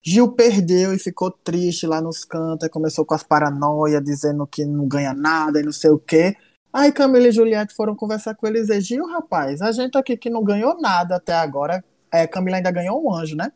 Gil 0.03 0.31
perdeu 0.33 0.93
e 0.93 0.99
ficou 0.99 1.29
triste 1.29 1.85
lá 1.85 2.01
nos 2.01 2.25
cantos, 2.25 2.67
começou 2.69 3.05
com 3.05 3.13
as 3.13 3.23
paranoias, 3.23 4.03
dizendo 4.03 4.47
que 4.47 4.65
não 4.65 4.87
ganha 4.87 5.13
nada 5.13 5.59
e 5.59 5.63
não 5.63 5.71
sei 5.71 5.91
o 5.91 5.99
quê. 5.99 6.35
Aí 6.73 6.91
Camila 6.91 7.27
e 7.27 7.31
Juliette 7.31 7.73
foram 7.75 7.95
conversar 7.95 8.35
com 8.35 8.47
eles 8.47 8.69
e 8.69 8.79
Gil, 8.79 9.05
rapaz, 9.05 9.61
a 9.61 9.71
gente 9.71 9.97
aqui 9.97 10.15
que 10.15 10.29
não 10.29 10.43
ganhou 10.43 10.79
nada 10.79 11.17
até 11.17 11.33
agora, 11.33 11.83
é, 12.11 12.25
Camila 12.25 12.57
ainda 12.57 12.71
ganhou 12.71 13.03
um 13.03 13.13
anjo, 13.13 13.35
né? 13.35 13.51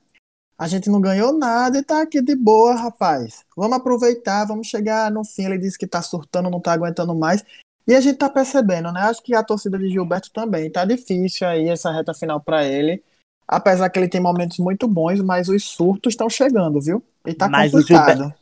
A 0.58 0.68
gente 0.68 0.90
não 0.90 1.02
ganhou 1.02 1.38
nada 1.38 1.78
e 1.78 1.84
tá 1.84 2.02
aqui 2.02 2.22
de 2.22 2.34
boa, 2.34 2.76
rapaz. 2.76 3.44
Vamos 3.58 3.76
aproveitar, 3.76 4.46
vamos 4.46 4.68
chegar 4.68 5.12
no 5.12 5.26
fim. 5.26 5.46
Ele 5.46 5.58
disse 5.58 5.78
que 5.78 5.86
tá 5.86 6.02
surtando, 6.02 6.50
não 6.50 6.62
tá 6.62 6.72
aguentando 6.72 7.14
mais. 7.14 7.44
E 7.86 7.94
a 7.94 8.00
gente 8.00 8.18
tá 8.18 8.30
percebendo, 8.30 8.90
né? 8.92 9.02
Acho 9.02 9.22
que 9.22 9.36
a 9.36 9.44
torcida 9.44 9.78
de 9.78 9.90
Gilberto 9.90 10.32
também. 10.32 10.72
Tá 10.72 10.86
difícil 10.86 11.46
aí 11.46 11.68
essa 11.68 11.92
reta 11.92 12.14
final 12.14 12.40
pra 12.40 12.64
ele. 12.64 13.04
Apesar 13.46 13.90
que 13.90 14.00
ele 14.00 14.08
tem 14.08 14.22
momentos 14.22 14.58
muito 14.58 14.88
bons, 14.88 15.22
mas 15.22 15.50
os 15.50 15.64
surtos 15.66 16.14
estão 16.14 16.30
chegando, 16.30 16.82
viu? 16.82 17.04
E 17.26 17.34
tá 17.34 17.50
Mas 17.50 17.74
o 17.74 17.78
complicado. 17.78 18.34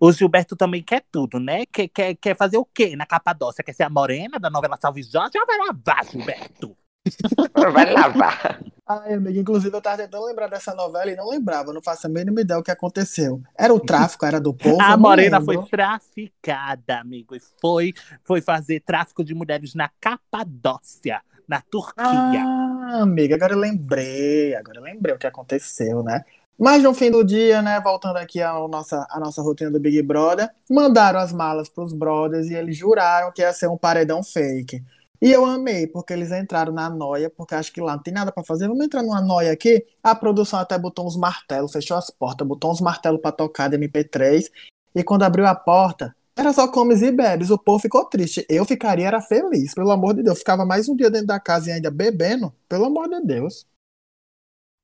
O 0.00 0.12
Gilberto 0.12 0.54
também 0.56 0.82
quer 0.82 1.04
tudo, 1.10 1.40
né? 1.40 1.64
Quer, 1.66 1.88
quer, 1.88 2.14
quer 2.14 2.36
fazer 2.36 2.56
o 2.56 2.64
quê 2.64 2.94
na 2.94 3.04
Capadócia? 3.04 3.64
Quer 3.64 3.72
ser 3.72 3.82
a 3.82 3.90
morena 3.90 4.38
da 4.38 4.48
novela 4.48 4.78
Salve 4.80 5.02
Jorge? 5.02 5.32
Já 5.34 5.44
vai 5.44 5.58
lavar, 5.58 6.04
Gilberto. 6.06 6.76
Vai 7.72 7.90
lavar. 7.90 8.60
Ai, 8.86 9.14
amigo, 9.14 9.38
inclusive 9.38 9.74
eu 9.74 9.80
tava 9.80 9.98
tentando 9.98 10.24
lembrar 10.24 10.48
dessa 10.48 10.74
novela 10.74 11.10
e 11.10 11.16
não 11.16 11.28
lembrava, 11.28 11.72
não 11.72 11.82
faço 11.82 12.06
a 12.06 12.10
mínima 12.10 12.40
ideia 12.40 12.58
o 12.58 12.62
que 12.62 12.70
aconteceu. 12.70 13.42
Era 13.56 13.72
o 13.72 13.80
tráfico, 13.80 14.24
era 14.24 14.40
do 14.40 14.54
povo? 14.54 14.80
A 14.80 14.96
morena 14.96 15.40
foi 15.40 15.62
traficada, 15.66 16.98
amigo. 16.98 17.34
E 17.36 17.40
foi, 17.60 17.92
foi 18.24 18.40
fazer 18.40 18.80
tráfico 18.80 19.24
de 19.24 19.34
mulheres 19.34 19.74
na 19.74 19.90
Capadócia, 20.00 21.20
na 21.46 21.60
Turquia. 21.60 22.04
Ah, 22.04 23.00
amiga, 23.02 23.34
agora 23.34 23.52
eu 23.52 23.58
lembrei, 23.58 24.54
agora 24.54 24.78
eu 24.78 24.82
lembrei 24.82 25.14
o 25.14 25.18
que 25.18 25.26
aconteceu, 25.26 26.02
né? 26.02 26.24
Mas 26.58 26.82
no 26.82 26.92
fim 26.92 27.08
do 27.10 27.22
dia, 27.22 27.62
né, 27.62 27.80
voltando 27.80 28.16
aqui 28.16 28.42
à 28.42 28.52
nossa, 28.52 29.06
à 29.10 29.20
nossa 29.20 29.40
rotina 29.40 29.70
do 29.70 29.78
Big 29.78 30.02
Brother, 30.02 30.50
mandaram 30.68 31.20
as 31.20 31.32
malas 31.32 31.68
pros 31.68 31.92
brothers 31.92 32.48
e 32.48 32.54
eles 32.54 32.76
juraram 32.76 33.30
que 33.32 33.42
ia 33.42 33.52
ser 33.52 33.68
um 33.68 33.76
paredão 33.76 34.24
fake. 34.24 34.82
E 35.22 35.30
eu 35.30 35.44
amei, 35.44 35.86
porque 35.86 36.12
eles 36.12 36.32
entraram 36.32 36.72
na 36.72 36.90
noia, 36.90 37.30
porque 37.30 37.54
acho 37.54 37.72
que 37.72 37.80
lá 37.80 37.96
não 37.96 38.02
tem 38.02 38.14
nada 38.14 38.32
pra 38.32 38.42
fazer. 38.42 38.68
Vamos 38.68 38.84
entrar 38.84 39.02
numa 39.02 39.20
noia 39.20 39.52
aqui. 39.52 39.84
A 40.02 40.14
produção 40.14 40.58
até 40.58 40.76
botou 40.78 41.06
uns 41.06 41.16
martelos, 41.16 41.72
fechou 41.72 41.96
as 41.96 42.10
portas, 42.10 42.46
botou 42.46 42.70
uns 42.72 42.80
martelos 42.80 43.20
pra 43.20 43.32
tocar 43.32 43.68
de 43.68 43.76
MP3. 43.76 44.50
E 44.94 45.02
quando 45.04 45.24
abriu 45.24 45.46
a 45.46 45.54
porta, 45.54 46.14
era 46.36 46.52
só 46.52 46.68
comes 46.68 47.02
e 47.02 47.10
bebes. 47.10 47.50
O 47.50 47.58
povo 47.58 47.80
ficou 47.80 48.04
triste. 48.04 48.46
Eu 48.48 48.64
ficaria, 48.64 49.08
era 49.08 49.20
feliz, 49.20 49.74
pelo 49.74 49.90
amor 49.90 50.14
de 50.14 50.22
Deus. 50.22 50.38
Ficava 50.38 50.64
mais 50.64 50.88
um 50.88 50.94
dia 50.94 51.10
dentro 51.10 51.26
da 51.28 51.40
casa 51.40 51.70
e 51.70 51.72
ainda 51.72 51.90
bebendo, 51.90 52.52
pelo 52.68 52.84
amor 52.84 53.08
de 53.08 53.20
Deus. 53.20 53.66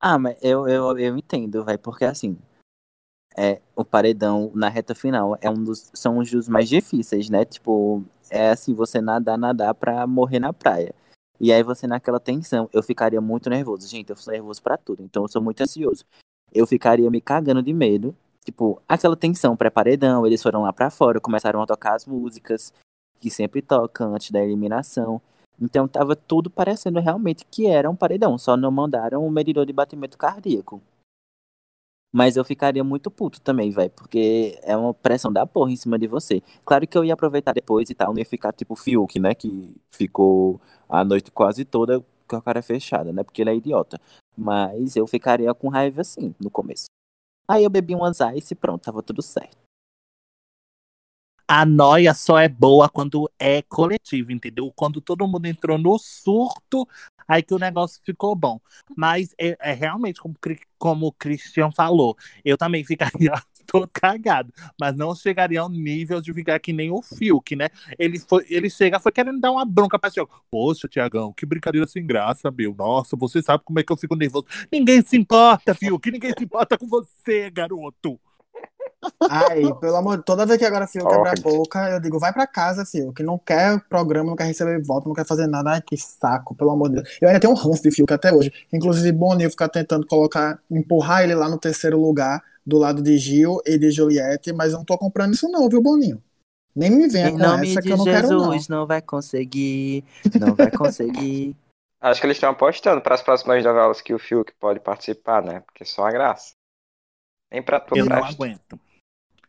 Ah, 0.01 0.19
mas 0.19 0.37
eu, 0.43 0.69
eu, 0.69 0.99
eu 0.99 1.17
entendo, 1.17 1.65
vai, 1.65 1.79
porque 1.79 2.05
assim, 2.05 2.37
é, 3.37 3.61
o 3.75 3.85
paredão 3.85 4.51
na 4.55 4.69
reta 4.69 4.95
final 4.95 5.37
é 5.41 5.51
um 5.51 5.63
dos, 5.63 5.91
são 5.95 6.19
os 6.19 6.31
dos 6.31 6.49
mais 6.49 6.69
difíceis, 6.69 7.29
né? 7.29 7.45
Tipo, 7.45 8.05
é 8.31 8.51
assim, 8.51 8.75
você 8.75 9.01
nadar, 9.01 9.37
nadar 9.39 9.75
pra 9.75 10.07
morrer 10.07 10.39
na 10.39 10.53
praia. 10.53 10.95
E 11.41 11.53
aí 11.53 11.63
você 11.63 11.87
naquela 11.87 12.21
tensão, 12.21 12.69
eu 12.73 12.83
ficaria 12.83 13.21
muito 13.21 13.51
nervoso. 13.51 13.89
Gente, 13.89 14.11
eu 14.11 14.17
sou 14.17 14.33
nervoso 14.33 14.63
pra 14.63 14.77
tudo, 14.77 15.03
então 15.03 15.25
eu 15.25 15.29
sou 15.29 15.43
muito 15.43 15.61
ansioso. 15.63 16.05
Eu 16.53 16.67
ficaria 16.67 17.11
me 17.11 17.21
cagando 17.21 17.63
de 17.63 17.73
medo. 17.73 18.17
Tipo, 18.45 18.81
aquela 18.89 19.17
tensão 19.17 19.57
pré-paredão, 19.57 20.27
eles 20.27 20.43
foram 20.43 20.63
lá 20.63 20.73
pra 20.73 20.91
fora, 20.91 21.21
começaram 21.21 21.61
a 21.63 21.67
tocar 21.67 21.95
as 21.95 22.07
músicas 22.07 22.73
que 23.21 23.31
sempre 23.31 23.63
tocam 23.63 24.15
antes 24.15 24.31
da 24.31 24.43
eliminação. 24.45 25.21
Então 25.65 25.89
tava 25.89 26.15
tudo 26.15 26.51
parecendo 26.51 27.01
realmente 27.01 27.47
que 27.51 27.67
era 27.67 27.89
um 27.89 27.97
paredão, 27.97 28.37
só 28.37 28.55
não 28.55 28.71
mandaram 28.71 29.27
um 29.27 29.31
medidor 29.31 29.65
de 29.65 29.73
batimento 29.73 30.19
cardíaco. 30.19 30.83
Mas 32.13 32.37
eu 32.37 32.45
ficaria 32.45 32.85
muito 32.85 33.11
puto 33.11 33.41
também, 33.41 33.71
velho, 33.71 33.91
porque 33.91 34.57
é 34.63 34.77
uma 34.77 34.95
pressão 34.95 35.33
da 35.33 35.45
porra 35.47 35.73
em 35.73 35.77
cima 35.77 35.99
de 35.99 36.07
você. 36.07 36.43
Claro 36.65 36.87
que 36.87 36.97
eu 36.97 37.05
ia 37.05 37.15
aproveitar 37.15 37.53
depois 37.53 37.91
e 37.91 37.95
tal, 37.95 38.13
não 38.13 38.19
ia 38.19 38.27
ficar 38.27 38.53
tipo 38.53 38.75
o 38.75 38.77
Fiuk, 38.77 39.19
né, 39.19 39.35
que 39.35 39.75
ficou 39.91 40.61
a 40.89 41.03
noite 41.03 41.33
quase 41.33 41.65
toda 41.65 42.05
com 42.29 42.37
a 42.37 42.43
cara 42.43 42.63
fechada, 42.63 43.13
né, 43.13 43.25
porque 43.25 43.43
ele 43.43 43.51
é 43.51 43.57
idiota. 43.57 44.01
Mas 44.37 44.95
eu 44.97 45.07
ficaria 45.07 45.53
com 45.55 45.69
raiva 45.69 46.03
assim, 46.03 46.35
no 46.39 46.51
começo. 46.51 46.85
Aí 47.49 47.65
eu 47.65 47.71
bebi 47.71 47.95
umas 47.95 48.21
ice 48.37 48.53
e 48.53 48.57
pronto, 48.57 48.83
tava 48.83 49.03
tudo 49.03 49.23
certo. 49.23 49.64
A 51.47 51.67
noia 51.67 52.15
só 52.15 52.39
é 52.39 52.49
boa 52.49 52.89
quando 52.89 53.31
é 53.39 53.61
coletiva, 53.63 54.33
entendeu? 54.33 54.73
Quando 54.75 55.01
todo 55.01 55.29
mundo 55.29 55.47
entrou 55.47 55.77
no 55.77 55.99
surto, 55.99 56.89
aí 57.29 57.43
que 57.43 57.55
o 57.55 57.59
negócio 57.59 58.01
ficou 58.03 58.35
bom. 58.35 58.61
Mas 58.97 59.35
é, 59.39 59.57
é 59.61 59.73
realmente, 59.73 60.21
como, 60.21 60.35
como 60.79 61.07
o 61.07 61.13
Christian 61.13 61.71
falou, 61.71 62.17
eu 62.45 62.57
também 62.57 62.85
ficaria 62.85 63.33
todo 63.67 63.89
cagado, 63.93 64.53
mas 64.81 64.97
não 64.97 65.15
chegaria 65.15 65.61
ao 65.61 65.69
nível 65.69 66.21
de 66.21 66.33
ficar 66.33 66.59
que 66.61 66.73
nem 66.73 66.91
o 66.91 67.03
Fiuk, 67.03 67.57
né? 67.57 67.69
Ele, 67.99 68.19
foi, 68.19 68.45
ele 68.49 68.71
chega, 68.71 69.01
foi 69.01 69.13
querendo 69.13 69.41
dar 69.41 69.53
uma 69.53 69.65
bronca 69.65 69.99
pra 69.99 70.11
Thiago. 70.11 70.31
Poxa, 70.51 70.89
Tiagão, 70.89 71.33
que 71.33 71.47
brincadeira 71.47 71.87
sem 71.87 72.07
graça, 72.07 72.51
meu. 72.51 72.75
Nossa, 72.75 73.17
você 73.17 73.43
sabe 73.43 73.65
como 73.65 73.79
é 73.79 73.83
que 73.83 73.93
eu 73.93 73.97
fico 73.97 74.17
nervoso. 74.17 74.47
Ninguém 74.71 75.03
se 75.03 75.17
importa, 75.17 75.75
Fiuk, 75.75 76.11
ninguém 76.11 76.33
se 76.37 76.45
importa 76.45 76.79
com 76.79 76.87
você, 76.87 77.51
garoto. 77.51 78.19
Ai, 79.29 79.63
pelo 79.81 79.97
amor 79.97 80.19
de 80.19 80.25
toda 80.25 80.47
vez 80.47 80.59
que 80.59 80.65
agora 80.65 80.87
Fiuk 80.87 81.07
abre 81.07 81.29
a 81.29 81.31
Ordem. 81.33 81.43
boca, 81.43 81.91
eu 81.91 82.01
digo, 82.01 82.19
vai 82.19 82.33
pra 82.33 82.47
casa, 82.47 82.87
Fiuk. 82.87 83.23
Não 83.23 83.39
quer 83.39 83.81
programa, 83.89 84.31
não 84.31 84.37
quer 84.37 84.45
receber 84.45 84.83
voto, 84.83 85.09
não 85.09 85.15
quer 85.15 85.27
fazer 85.27 85.47
nada. 85.47 85.73
Ai, 85.73 85.83
que 85.83 85.97
saco, 85.97 86.55
pelo 86.55 86.71
amor 86.71 86.89
de 86.89 86.97
Deus. 86.97 87.19
Eu 87.21 87.29
ainda 87.29 87.41
tenho 87.41 87.53
um 87.53 87.57
ranço 87.57 87.83
de 87.83 87.91
Fiuk 87.91 88.13
até 88.13 88.33
hoje. 88.33 88.53
Inclusive, 88.73 89.13
Boninho 89.13 89.51
fica 89.51 89.69
tentando 89.69 90.07
colocar, 90.07 90.59
empurrar 90.71 91.23
ele 91.23 91.35
lá 91.35 91.49
no 91.49 91.59
terceiro 91.59 92.01
lugar, 92.01 92.43
do 92.67 92.79
lado 92.79 93.03
de 93.03 93.19
Gil 93.19 93.61
e 93.67 93.79
de 93.79 93.91
Juliette, 93.91 94.53
mas 94.53 94.73
eu 94.73 94.79
não 94.79 94.85
tô 94.85 94.97
comprando 94.97 95.35
isso 95.35 95.49
não, 95.49 95.69
viu, 95.69 95.83
Boninho? 95.83 96.23
Nem 96.75 96.91
me 96.91 97.09
venha 97.09 97.31
com 97.31 97.39
nome 97.39 97.71
essa 97.71 97.81
de 97.81 97.87
que 97.87 97.93
eu 97.93 97.97
não 97.97 98.05
quero 98.05 98.29
não. 98.29 98.45
Jesus, 98.53 98.69
não 98.69 98.87
vai 98.87 99.01
conseguir, 99.01 100.05
não 100.41 100.55
vai 100.55 100.71
conseguir. 100.71 101.55
Acho 102.01 102.21
que 102.21 102.27
eles 102.27 102.37
estão 102.37 102.51
apostando 102.51 103.01
para 103.01 103.15
as 103.15 103.23
próximas 103.23 103.65
novelas 103.65 104.01
que 104.03 104.13
o 104.13 104.19
Fiuk 104.19 104.53
pode 104.61 104.79
participar, 104.81 105.43
né? 105.43 105.61
Porque 105.61 105.87
só 105.87 106.07
a 106.07 106.11
graça. 106.11 106.53
Nem 107.55 107.63
pra 107.63 107.79
tu 107.79 107.97
Eu 107.97 108.07
não 108.07 108.25
aguento. 108.25 108.79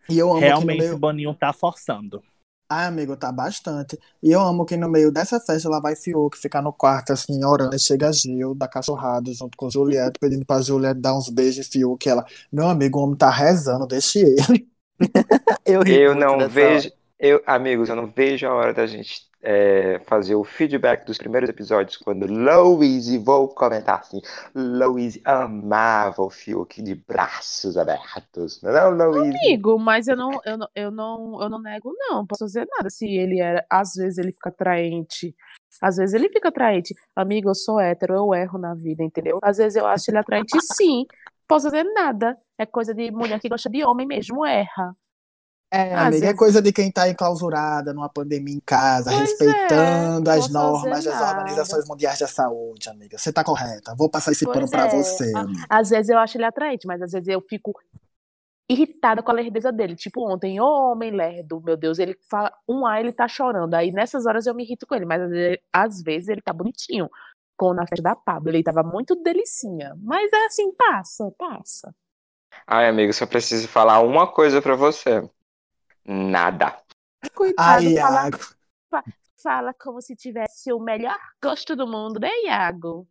E 0.07 0.19
eu 0.19 0.29
amo 0.29 0.39
Realmente 0.39 0.77
meio... 0.77 0.93
o 0.93 0.99
Boninho 0.99 1.33
tá 1.33 1.51
forçando. 1.51 2.21
Ai, 2.69 2.85
amigo, 2.85 3.17
tá 3.17 3.31
bastante. 3.31 3.97
E 4.21 4.31
eu 4.31 4.41
amo 4.41 4.63
que 4.63 4.77
no 4.77 4.87
meio 4.87 5.11
dessa 5.11 5.39
festa 5.39 5.67
lá 5.67 5.79
vai 5.79 5.95
Fiuk 5.95 6.37
ficar 6.37 6.61
no 6.61 6.71
quarto, 6.71 7.13
assim, 7.13 7.43
orando. 7.43 7.73
Aí 7.73 7.79
chega 7.79 8.13
Gil, 8.13 8.53
da 8.53 8.67
cachorrada, 8.67 9.33
junto 9.33 9.57
com 9.57 9.71
Juliette, 9.71 10.19
pedindo 10.19 10.45
pra 10.45 10.61
Juliette 10.61 10.99
dar 10.99 11.17
uns 11.17 11.29
beijos 11.29 11.65
em 11.65 11.71
Fiuk. 11.71 12.07
Ela, 12.07 12.23
meu 12.51 12.67
amigo, 12.67 12.99
o 12.99 13.03
homem 13.03 13.17
tá 13.17 13.31
rezando, 13.31 13.87
deixe 13.87 14.19
ele. 14.19 14.67
Eu, 15.65 15.81
Eu 15.83 16.13
não 16.13 16.47
vejo. 16.47 16.91
Eu, 17.19 17.41
amigos, 17.45 17.89
eu 17.89 17.95
não 17.95 18.07
vejo 18.07 18.45
a 18.47 18.53
hora 18.53 18.73
da 18.73 18.85
gente 18.85 19.25
é, 19.45 19.99
fazer 20.05 20.33
o 20.35 20.43
feedback 20.43 21.05
dos 21.05 21.19
primeiros 21.19 21.47
episódios 21.49 21.95
quando 21.97 22.25
Louise, 22.25 23.17
vou 23.19 23.47
comentar 23.47 23.99
assim, 23.99 24.19
Louise 24.55 25.21
amava 25.23 26.23
o 26.23 26.29
Fiuk 26.31 26.81
de 26.81 26.95
braços 26.95 27.77
abertos. 27.77 28.59
Não, 28.63 28.71
é 28.71 28.89
Louise? 28.89 29.37
Amigo, 29.37 29.77
mas 29.77 30.07
eu 30.07 30.17
não, 30.17 30.31
eu 30.43 30.57
não, 30.57 30.67
eu 30.75 30.91
não, 30.91 31.43
eu 31.43 31.49
não 31.49 31.61
nego, 31.61 31.93
não. 31.97 32.17
Não 32.17 32.25
posso 32.25 32.45
dizer 32.45 32.67
nada. 32.75 32.89
Se 32.89 33.05
ele 33.05 33.39
era, 33.39 33.63
às 33.69 33.93
vezes 33.93 34.17
ele 34.17 34.31
fica 34.31 34.49
atraente. 34.49 35.35
Às 35.81 35.97
vezes 35.97 36.13
ele 36.15 36.29
fica 36.29 36.49
atraente. 36.49 36.95
Amigo, 37.15 37.49
eu 37.49 37.55
sou 37.55 37.79
hétero, 37.79 38.15
eu 38.15 38.33
erro 38.33 38.57
na 38.57 38.73
vida, 38.73 39.03
entendeu? 39.03 39.39
Às 39.43 39.57
vezes 39.57 39.75
eu 39.75 39.85
acho 39.85 40.09
ele 40.09 40.17
atraente, 40.17 40.57
sim. 40.61 41.05
Posso 41.47 41.67
dizer 41.67 41.83
nada. 41.83 42.35
É 42.57 42.65
coisa 42.65 42.93
de 42.93 43.11
mulher 43.11 43.39
que 43.39 43.49
gosta 43.49 43.69
de 43.69 43.85
homem 43.85 44.07
mesmo, 44.07 44.45
erra. 44.45 44.95
É, 45.75 45.93
amiga, 45.95 46.17
é 46.17 46.19
vezes- 46.21 46.37
coisa 46.37 46.61
de 46.61 46.71
quem 46.71 46.91
tá 46.91 47.09
enclausurada 47.09 47.93
numa 47.93 48.09
pandemia 48.09 48.55
em 48.55 48.59
casa, 48.59 49.09
Pois 49.11 49.15
é, 49.15 49.21
respeitando 49.21 50.29
as 50.29 50.37
posso 50.47 50.53
fazer 50.53 50.53
normas 50.53 51.03
das 51.03 51.21
organizações 51.21 51.87
mundiais 51.87 52.19
da 52.19 52.27
saúde, 52.27 52.89
amiga. 52.89 53.17
Você 53.17 53.31
tá 53.33 53.43
correta. 53.43 53.93
Vou 53.95 54.09
passar 54.09 54.31
esse 54.31 54.45
Pois 54.45 54.55
pano 54.57 54.69
pra 54.69 54.87
é. 54.87 54.89
você, 54.89 55.31
Ah, 55.35 55.39
amiga. 55.41 55.65
Às 55.69 55.89
vezes 55.89 56.09
eu 56.09 56.17
acho 56.17 56.37
ele 56.37 56.45
atraente, 56.45 56.87
mas 56.87 57.01
às 57.01 57.11
vezes 57.11 57.27
eu 57.27 57.41
fico 57.41 57.73
irritada 58.69 59.21
com 59.21 59.31
a 59.31 59.33
lerdeza 59.35 59.71
dele. 59.71 59.95
Tipo, 59.95 60.27
ontem, 60.31 60.59
ô 60.59 60.65
homem 60.91 61.11
lerdo, 61.11 61.61
meu 61.61 61.77
Deus, 61.77 61.99
ele 61.99 62.17
fala 62.29 62.51
um 62.67 62.85
A, 62.85 62.99
ele 62.99 63.11
tá 63.11 63.27
chorando. 63.27 63.73
Aí 63.75 63.91
nessas 63.91 64.25
horas 64.25 64.47
eu 64.47 64.55
me 64.55 64.63
irrito 64.63 64.87
com 64.87 64.95
ele, 64.95 65.05
mas 65.05 65.21
às 65.21 65.29
vezes, 65.29 65.59
às 65.71 66.01
vezes 66.01 66.29
ele 66.29 66.41
tá 66.41 66.51
bonitinho. 66.53 67.09
Com 67.57 67.73
na 67.73 67.87
festa 67.87 68.03
da 68.03 68.15
Pablo, 68.15 68.49
ele 68.49 68.63
tava 68.63 68.83
muito 68.83 69.15
delicinha. 69.15 69.95
Mas 70.01 70.29
é 70.33 70.45
assim, 70.45 70.73
passa, 70.73 71.31
passa. 71.37 71.95
Ai, 72.67 72.87
amigo, 72.89 73.13
só 73.13 73.25
preciso 73.25 73.67
falar 73.67 73.99
uma 74.01 74.27
coisa 74.27 74.61
pra 74.61 74.75
você. 74.75 75.21
Nada. 76.05 76.77
Coitado, 77.33 77.85
Ai, 77.85 77.95
fala, 77.95 78.21
Iago. 78.23 78.39
fala 79.41 79.73
como 79.73 80.01
se 80.01 80.15
tivesse 80.15 80.71
o 80.71 80.79
melhor 80.79 81.17
gosto 81.41 81.75
do 81.75 81.87
mundo, 81.87 82.19
né, 82.19 82.29
Iago? 82.45 83.07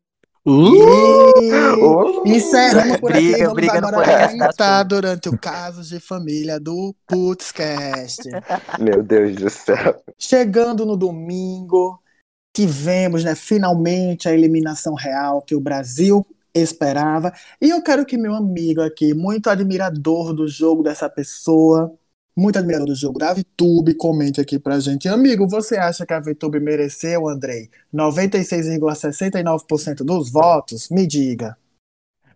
E... 0.46 0.50
Oh. 0.50 2.22
Encerramos 2.26 2.98
por 2.98 3.12
aqui. 3.12 3.30
Briga, 3.30 3.44
Vamos 3.44 3.54
briga 3.54 3.78
agora 3.78 4.28
comentar 4.28 4.84
durante 4.84 5.28
o 5.28 5.38
Casos 5.38 5.88
de 5.88 5.98
Família 5.98 6.60
do 6.60 6.94
Putzcast. 7.06 8.28
Meu 8.78 9.02
Deus 9.02 9.36
do 9.36 9.48
céu. 9.48 10.02
Chegando 10.18 10.84
no 10.84 10.96
domingo, 10.98 11.98
tivemos 12.54 13.24
né, 13.24 13.34
finalmente 13.34 14.28
a 14.28 14.34
eliminação 14.34 14.94
real 14.94 15.40
que 15.40 15.54
o 15.54 15.60
Brasil 15.60 16.24
esperava. 16.54 17.32
E 17.60 17.70
eu 17.70 17.82
quero 17.82 18.04
que 18.04 18.16
meu 18.16 18.34
amigo 18.34 18.80
aqui, 18.82 19.14
muito 19.14 19.48
admirador 19.50 20.32
do 20.32 20.46
jogo 20.46 20.82
dessa 20.82 21.08
pessoa, 21.08 21.92
muito 22.36 22.58
admirador 22.58 22.86
do 22.86 22.94
jogo 22.94 23.18
da 23.18 23.32
VTube, 23.32 23.94
comente 23.94 24.40
aqui 24.40 24.58
pra 24.58 24.80
gente. 24.80 25.08
Amigo, 25.08 25.48
você 25.48 25.76
acha 25.76 26.04
que 26.04 26.12
a 26.12 26.20
VTube 26.20 26.60
mereceu, 26.60 27.28
Andrei, 27.28 27.70
96,69% 27.92 30.04
dos 30.04 30.30
votos? 30.30 30.88
Me 30.90 31.06
diga. 31.06 31.56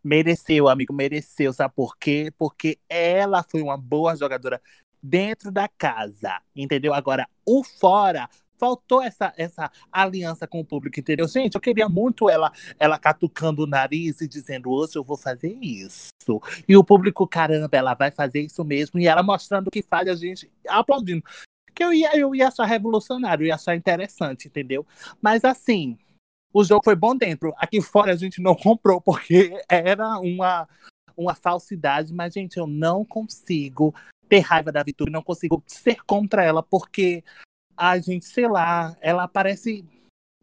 Mereceu, 0.02 0.68
amigo, 0.68 0.94
mereceu. 0.94 1.52
Sabe 1.52 1.74
por 1.74 1.98
quê? 1.98 2.32
Porque 2.38 2.78
ela 2.88 3.42
foi 3.42 3.60
uma 3.60 3.76
boa 3.76 4.14
jogadora 4.14 4.62
dentro 5.02 5.50
da 5.50 5.68
casa, 5.68 6.40
entendeu? 6.54 6.94
Agora, 6.94 7.28
o 7.44 7.64
fora, 7.64 8.28
faltou 8.58 9.02
essa, 9.02 9.32
essa 9.36 9.70
aliança 9.90 10.46
com 10.46 10.60
o 10.60 10.64
público, 10.64 10.98
entendeu? 10.98 11.26
Gente, 11.28 11.54
eu 11.54 11.60
queria 11.60 11.88
muito 11.88 12.28
ela, 12.28 12.52
ela 12.78 12.98
catucando 12.98 13.62
o 13.62 13.66
nariz 13.66 14.20
e 14.20 14.28
dizendo, 14.28 14.70
hoje 14.70 14.96
eu 14.96 15.04
vou 15.04 15.16
fazer 15.16 15.56
isso. 15.62 16.08
E 16.68 16.76
o 16.76 16.84
público, 16.84 17.26
caramba, 17.26 17.76
ela 17.76 17.94
vai 17.94 18.10
fazer 18.10 18.40
isso 18.40 18.64
mesmo. 18.64 18.98
E 18.98 19.06
ela 19.06 19.22
mostrando 19.22 19.70
que 19.70 19.82
faz, 19.82 20.08
a 20.08 20.14
gente 20.14 20.50
aplaudindo. 20.66 21.22
Que 21.74 21.84
eu 21.84 21.92
ia, 21.92 22.16
eu 22.18 22.34
ia 22.34 22.48
achar 22.48 22.64
revolucionário, 22.64 23.44
eu 23.44 23.48
ia 23.48 23.54
achar 23.54 23.76
interessante, 23.76 24.48
entendeu? 24.48 24.84
Mas 25.22 25.44
assim, 25.44 25.96
o 26.52 26.64
jogo 26.64 26.82
foi 26.84 26.96
bom 26.96 27.14
dentro. 27.14 27.52
Aqui 27.56 27.80
fora 27.80 28.12
a 28.12 28.16
gente 28.16 28.40
não 28.40 28.54
comprou, 28.56 29.00
porque 29.00 29.62
era 29.68 30.18
uma, 30.18 30.68
uma 31.16 31.34
falsidade. 31.34 32.12
Mas, 32.12 32.34
gente, 32.34 32.56
eu 32.56 32.66
não 32.66 33.04
consigo 33.04 33.94
ter 34.28 34.40
raiva 34.40 34.70
da 34.70 34.82
Vitória, 34.82 35.10
não 35.10 35.22
consigo 35.22 35.62
ser 35.66 36.04
contra 36.04 36.44
ela, 36.44 36.62
porque 36.62 37.24
a 37.78 37.96
gente, 38.00 38.24
sei 38.24 38.48
lá, 38.48 38.96
ela 39.00 39.28
parece 39.28 39.86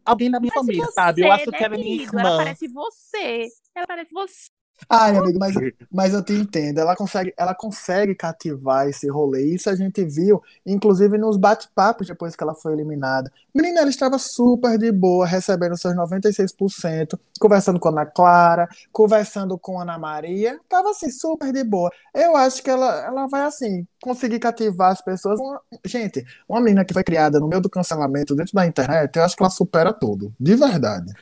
alguém 0.02 0.30
da 0.30 0.40
minha 0.40 0.52
família, 0.54 0.86
sabe? 0.86 1.20
Eu 1.20 1.30
acho 1.30 1.50
que 1.50 1.62
ela 1.62 1.74
é 1.74 1.78
minha 1.78 1.98
né, 1.98 1.98
querido? 1.98 2.18
Ela 2.18 2.28
irmã. 2.28 2.36
parece 2.38 2.68
você. 2.68 3.48
Ela 3.74 3.86
parece 3.86 4.12
você. 4.12 4.46
Ai, 4.88 5.16
amigo, 5.16 5.38
mas, 5.38 5.54
mas 5.90 6.12
eu 6.12 6.22
te 6.22 6.32
entendo. 6.34 6.78
Ela 6.78 6.94
consegue, 6.94 7.32
ela 7.36 7.54
consegue 7.54 8.14
cativar 8.14 8.86
esse 8.88 9.08
rolê. 9.08 9.42
Isso 9.54 9.70
a 9.70 9.74
gente 9.74 10.04
viu, 10.04 10.42
inclusive, 10.66 11.16
nos 11.18 11.36
bate-papos 11.38 12.06
depois 12.06 12.36
que 12.36 12.42
ela 12.42 12.54
foi 12.54 12.74
eliminada. 12.74 13.32
Menina, 13.54 13.80
ela 13.80 13.88
estava 13.90 14.18
super 14.18 14.78
de 14.78 14.92
boa, 14.92 15.26
recebendo 15.26 15.76
seus 15.78 15.96
96%, 15.96 17.18
conversando 17.40 17.80
com 17.80 17.88
a 17.88 17.92
Ana 17.92 18.06
Clara, 18.06 18.68
conversando 18.92 19.58
com 19.58 19.78
a 19.78 19.82
Ana 19.82 19.98
Maria. 19.98 20.60
Tava 20.68 20.90
assim, 20.90 21.10
super 21.10 21.52
de 21.52 21.64
boa. 21.64 21.90
Eu 22.14 22.36
acho 22.36 22.62
que 22.62 22.68
ela, 22.70 23.04
ela 23.06 23.26
vai, 23.26 23.42
assim, 23.42 23.86
conseguir 24.02 24.38
cativar 24.38 24.92
as 24.92 25.00
pessoas. 25.00 25.40
Uma- 25.40 25.60
gente, 25.86 26.24
uma 26.48 26.60
menina 26.60 26.84
que 26.84 26.92
foi 26.92 27.02
criada 27.02 27.40
no 27.40 27.48
meio 27.48 27.62
do 27.62 27.70
cancelamento 27.70 28.34
dentro 28.36 28.52
da 28.54 28.66
internet, 28.66 29.16
eu 29.16 29.24
acho 29.24 29.34
que 29.36 29.42
ela 29.42 29.50
supera 29.50 29.92
tudo. 29.92 30.34
De 30.38 30.54
verdade. 30.54 31.12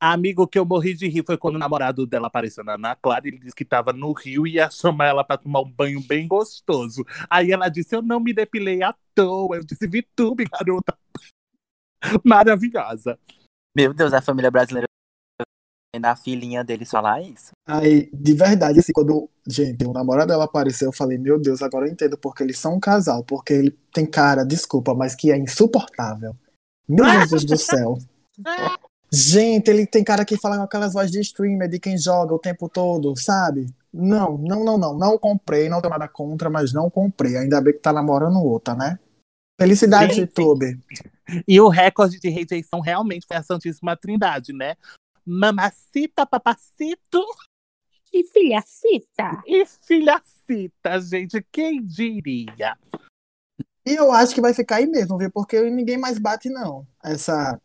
Amigo, 0.00 0.46
que 0.46 0.58
eu 0.58 0.64
morri 0.64 0.94
de 0.94 1.08
rir 1.08 1.24
foi 1.26 1.36
quando 1.36 1.56
o 1.56 1.58
namorado 1.58 2.06
dela 2.06 2.28
apareceu 2.28 2.62
na 2.62 2.74
Ana 2.74 2.94
Clara 2.94 3.26
e 3.26 3.30
ele 3.30 3.38
disse 3.38 3.54
que 3.54 3.64
tava 3.64 3.92
no 3.92 4.12
Rio 4.12 4.46
e 4.46 4.54
ia 4.54 4.70
chamar 4.70 5.06
ela 5.06 5.24
pra 5.24 5.36
tomar 5.36 5.60
um 5.60 5.70
banho 5.70 6.00
bem 6.00 6.28
gostoso. 6.28 7.04
Aí 7.28 7.50
ela 7.50 7.68
disse: 7.68 7.96
Eu 7.96 8.02
não 8.02 8.20
me 8.20 8.32
depilei 8.32 8.82
à 8.82 8.94
toa. 9.12 9.56
Eu 9.56 9.64
disse: 9.64 9.88
Vitube, 9.88 10.44
garota. 10.44 10.96
Maravilhosa. 12.24 13.18
Meu 13.76 13.92
Deus, 13.92 14.12
a 14.12 14.22
família 14.22 14.50
brasileira 14.52 14.86
da 16.00 16.14
filhinha 16.14 16.62
deles 16.62 16.90
falar 16.90 17.20
isso. 17.22 17.50
Aí, 17.66 18.08
de 18.12 18.34
verdade, 18.34 18.78
assim, 18.78 18.92
quando, 18.92 19.28
gente, 19.48 19.84
o 19.84 19.92
namorado 19.92 20.28
dela 20.28 20.44
apareceu, 20.44 20.88
eu 20.88 20.92
falei, 20.92 21.18
meu 21.18 21.40
Deus, 21.40 21.62
agora 21.62 21.86
eu 21.86 21.92
entendo 21.92 22.16
porque 22.16 22.42
eles 22.42 22.58
são 22.58 22.74
um 22.74 22.80
casal, 22.80 23.24
porque 23.24 23.52
ele 23.52 23.70
tem 23.92 24.06
cara, 24.06 24.44
desculpa, 24.44 24.94
mas 24.94 25.14
que 25.16 25.32
é 25.32 25.36
insuportável. 25.36 26.36
Meu 26.88 27.04
Jesus 27.04 27.44
do 27.44 27.56
céu. 27.56 27.98
Gente, 29.10 29.70
ele 29.70 29.86
tem 29.86 30.04
cara 30.04 30.24
que 30.24 30.36
fala 30.36 30.56
com 30.58 30.64
aquelas 30.64 30.92
vozes 30.92 31.10
de 31.10 31.20
streamer, 31.20 31.68
de 31.68 31.78
quem 31.80 31.96
joga 31.96 32.34
o 32.34 32.38
tempo 32.38 32.68
todo, 32.68 33.16
sabe? 33.16 33.66
Não, 33.92 34.36
não, 34.36 34.62
não, 34.64 34.76
não, 34.76 34.98
não 34.98 35.18
comprei, 35.18 35.68
não 35.68 35.80
tenho 35.80 35.90
nada 35.92 36.06
contra, 36.06 36.50
mas 36.50 36.72
não 36.74 36.90
comprei. 36.90 37.36
Ainda 37.38 37.60
bem 37.60 37.72
que 37.72 37.78
tá 37.80 37.92
namorando 37.92 38.36
outra, 38.42 38.74
né? 38.74 38.98
Felicidade, 39.58 40.14
Gente. 40.14 40.20
YouTube. 40.26 40.78
E 41.46 41.60
o 41.60 41.68
recorde 41.68 42.20
de 42.20 42.28
rejeição 42.28 42.80
realmente 42.80 43.26
foi 43.26 43.36
a 43.38 43.42
Santíssima 43.42 43.96
Trindade, 43.96 44.52
né? 44.52 44.76
Mamacita, 45.26 46.24
papacito 46.26 47.24
E 48.12 48.24
filhacita. 48.24 49.42
e 49.46 49.64
filhacita, 49.66 51.00
gente. 51.00 51.44
Quem 51.50 51.84
diria? 51.84 52.76
E 53.84 53.94
eu 53.94 54.12
acho 54.12 54.34
que 54.34 54.40
vai 54.40 54.52
ficar 54.54 54.76
aí 54.76 54.86
mesmo, 54.86 55.16
viu? 55.18 55.30
Porque 55.30 55.60
ninguém 55.70 55.98
mais 55.98 56.18
bate, 56.18 56.48
não. 56.50 56.86
Essa, 57.02 57.60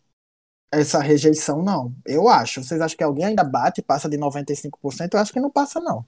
essa 0.80 1.00
rejeição, 1.00 1.62
não. 1.62 1.94
Eu 2.06 2.27
acho. 2.27 2.63
Vocês 2.63 2.82
acham 2.82 2.98
que 2.98 3.03
alguém 3.03 3.25
ainda 3.25 3.44
bate, 3.44 3.82
passa 3.82 4.10
de 4.10 4.18
95%? 4.18 5.13
Eu 5.13 5.20
acho 5.20 5.32
que 5.34 5.39
não 5.39 5.50
passa, 5.50 5.80
não. 5.80 6.06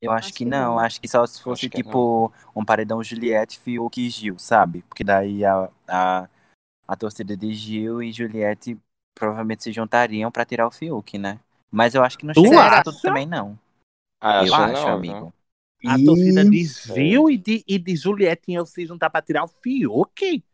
Eu 0.00 0.10
acho, 0.12 0.26
Acho 0.26 0.32
que 0.34 0.44
que 0.44 0.50
não, 0.50 0.72
não. 0.72 0.78
acho 0.78 1.00
que 1.00 1.08
só 1.08 1.26
se 1.26 1.42
fosse 1.42 1.68
tipo 1.70 2.30
um 2.54 2.64
paredão 2.64 3.02
Juliette, 3.02 3.58
Fiuk 3.58 4.00
e 4.00 4.10
Gil, 4.10 4.38
sabe? 4.38 4.82
Porque 4.82 5.02
daí 5.02 5.44
a, 5.44 5.70
a, 5.88 6.28
a 6.86 6.96
torcida 6.96 7.34
de 7.36 7.54
Gil 7.54 8.02
e 8.02 8.12
Juliette 8.12 8.78
provavelmente 9.14 9.62
se 9.62 9.72
juntariam 9.72 10.30
pra 10.30 10.44
tirar 10.44 10.66
o 10.66 10.70
Fiuk, 10.70 11.16
né? 11.16 11.40
Mas 11.70 11.94
eu 11.94 12.04
acho 12.04 12.18
que 12.18 12.26
não 12.26 12.34
Tu 12.34 12.42
chega 12.44 12.60
a 12.60 12.66
acha? 12.66 12.84
tudo 12.84 13.00
também, 13.00 13.26
não. 13.26 13.58
Ah, 14.20 14.44
eu 14.44 14.54
acho 14.54 14.62
acho, 14.62 14.86
não, 14.86 14.88
amigo. 14.90 15.34
A 15.86 15.98
E 15.98 16.04
torcida 16.04 16.44
de. 16.44 16.64
Gil 16.64 17.30
e 17.30 17.38
de, 17.38 17.64
e 17.66 17.78
de 17.78 17.96
Juliette 17.96 18.52
iam 18.52 18.66
se 18.66 18.84
juntar 18.86 19.08
pra 19.10 19.22
tirar 19.22 19.44
o 19.44 19.48
Fiuk. 19.48 20.44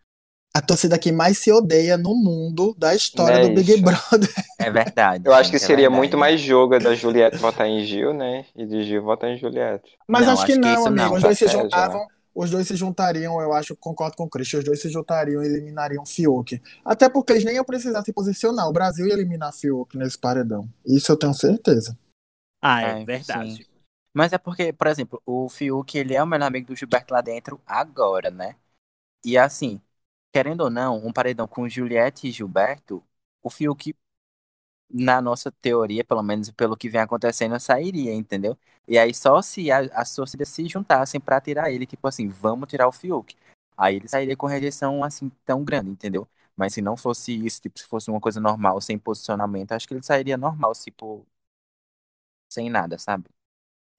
A 0.55 0.61
torcida 0.63 0.99
que 0.99 1.13
mais 1.13 1.39
se 1.39 1.53
odeia 1.53 1.97
no 1.97 2.15
mundo 2.15 2.75
da 2.79 2.95
história 2.95 3.39
é 3.39 3.41
do 3.41 3.51
Big 3.51 3.77
isso. 3.77 3.83
Brother. 3.83 4.31
É 4.59 4.71
verdade. 4.71 5.25
Eu 5.25 5.35
acho 5.35 5.51
que 5.51 5.59
é 5.59 5.59
seria 5.59 5.91
verdade. 5.91 5.91
muito 5.91 6.17
mais 6.19 6.41
jogo 6.41 6.79
da 6.81 6.95
Juliette 6.95 7.39
votar 7.39 7.67
em 7.67 7.85
Gil, 7.85 8.13
né? 8.15 8.47
E 8.55 8.67
de 8.67 8.85
Gil 8.85 9.03
votar 9.03 9.31
em 9.31 9.39
Juliette. 9.39 9.99
Mas 10.07 10.27
Não, 10.27 10.29
acho 10.29 10.45
que 10.45 10.55
acho 10.55 10.59
que 10.61 10.69
não, 10.69 10.87
amigo. 10.87 10.91
não. 10.91 11.15
Os 11.15 11.23
dois 11.23 11.39
se 11.39 11.47
Estratégia, 11.47 11.49
juntavam. 11.49 12.07
Os 12.35 12.51
dois 12.51 12.67
se 12.67 12.77
juntariam, 12.77 13.41
eu 13.41 13.53
acho, 13.53 13.77
concordo 13.77 14.17
com 14.17 14.25
o 14.25 14.29
Christian, 14.31 14.61
os 14.61 14.65
dois 14.65 14.81
se 14.81 14.89
juntariam 14.89 15.43
e 15.43 15.47
eliminariam 15.47 16.07
Fiuk. 16.07 16.61
Até 16.85 17.09
porque 17.09 17.33
eles 17.33 17.45
nem 17.45 17.57
iam 17.57 17.65
precisar 17.65 18.03
se 18.05 18.13
posicionar. 18.13 18.69
O 18.69 18.73
Brasil 18.73 19.07
ia 19.07 19.15
eliminar 19.15 19.53
Fiuk 19.53 19.97
nesse 19.99 20.17
paredão. 20.19 20.69
Isso 20.87 21.11
eu 21.13 21.17
tenho 21.19 21.35
certeza. 21.35 21.99
Ah, 22.63 22.83
é 22.83 22.95
É, 22.95 23.05
verdade. 23.05 23.55
sim. 23.55 23.67
Mas 24.15 24.33
é 24.33 24.39
porque, 24.39 24.73
por 24.73 24.87
exemplo, 24.89 25.23
o 25.27 25.49
Fiuk, 25.49 25.97
ele 25.99 26.15
é 26.15 26.23
o 26.23 26.27
melhor 26.27 26.47
amigo 26.47 26.69
do 26.69 26.77
Gilberto 26.77 27.15
lá 27.15 27.21
dentro 27.21 27.61
agora, 27.67 28.31
né? 28.31 28.57
E 29.25 29.39
assim, 29.39 29.83
querendo 30.33 30.63
ou 30.63 30.71
não, 30.71 30.97
um 31.07 31.13
paredão 31.13 31.47
com 31.49 31.69
Juliette 31.69 32.29
e 32.29 32.33
Gilberto, 32.33 33.05
o 33.43 33.51
Fiuk, 33.51 33.95
na 34.93 35.21
nossa 35.23 35.53
teoria, 35.53 36.05
pelo 36.05 36.23
menos 36.23 36.51
pelo 36.51 36.77
que 36.77 36.89
vem 36.89 37.01
acontecendo, 37.01 37.59
sairia, 37.61 38.13
entendeu? 38.15 38.59
E 38.89 38.99
aí 38.99 39.15
só 39.15 39.41
se 39.43 39.71
as 39.71 40.15
torcidas 40.15 40.49
se 40.49 40.67
juntassem 40.69 41.21
pra 41.21 41.41
tirar 41.41 41.71
ele, 41.71 41.87
tipo 41.87 42.07
assim, 42.09 42.29
vamos 42.29 42.69
tirar 42.69 42.89
o 42.89 42.93
Fiuk. 42.93 43.37
Aí 43.77 43.97
ele 43.97 44.09
sairia 44.09 44.37
com 44.37 44.47
rejeição 44.47 45.05
assim 45.05 45.31
tão 45.45 45.65
grande, 45.65 45.91
entendeu? 45.91 46.29
Mas 46.57 46.75
se 46.75 46.83
não 46.83 46.97
fosse 46.97 47.33
isso, 47.47 47.61
tipo, 47.63 47.79
se 47.79 47.87
fosse 47.87 48.11
uma 48.11 48.21
coisa 48.21 48.41
normal, 48.41 48.81
sem 48.81 48.99
posicionamento, 48.99 49.73
acho 49.73 49.87
que 49.89 49.95
ele 49.95 50.03
sairia 50.03 50.37
normal, 50.37 50.73
tipo, 50.75 51.25
sem 52.49 52.71
nada, 52.71 52.99
sabe? 52.99 53.25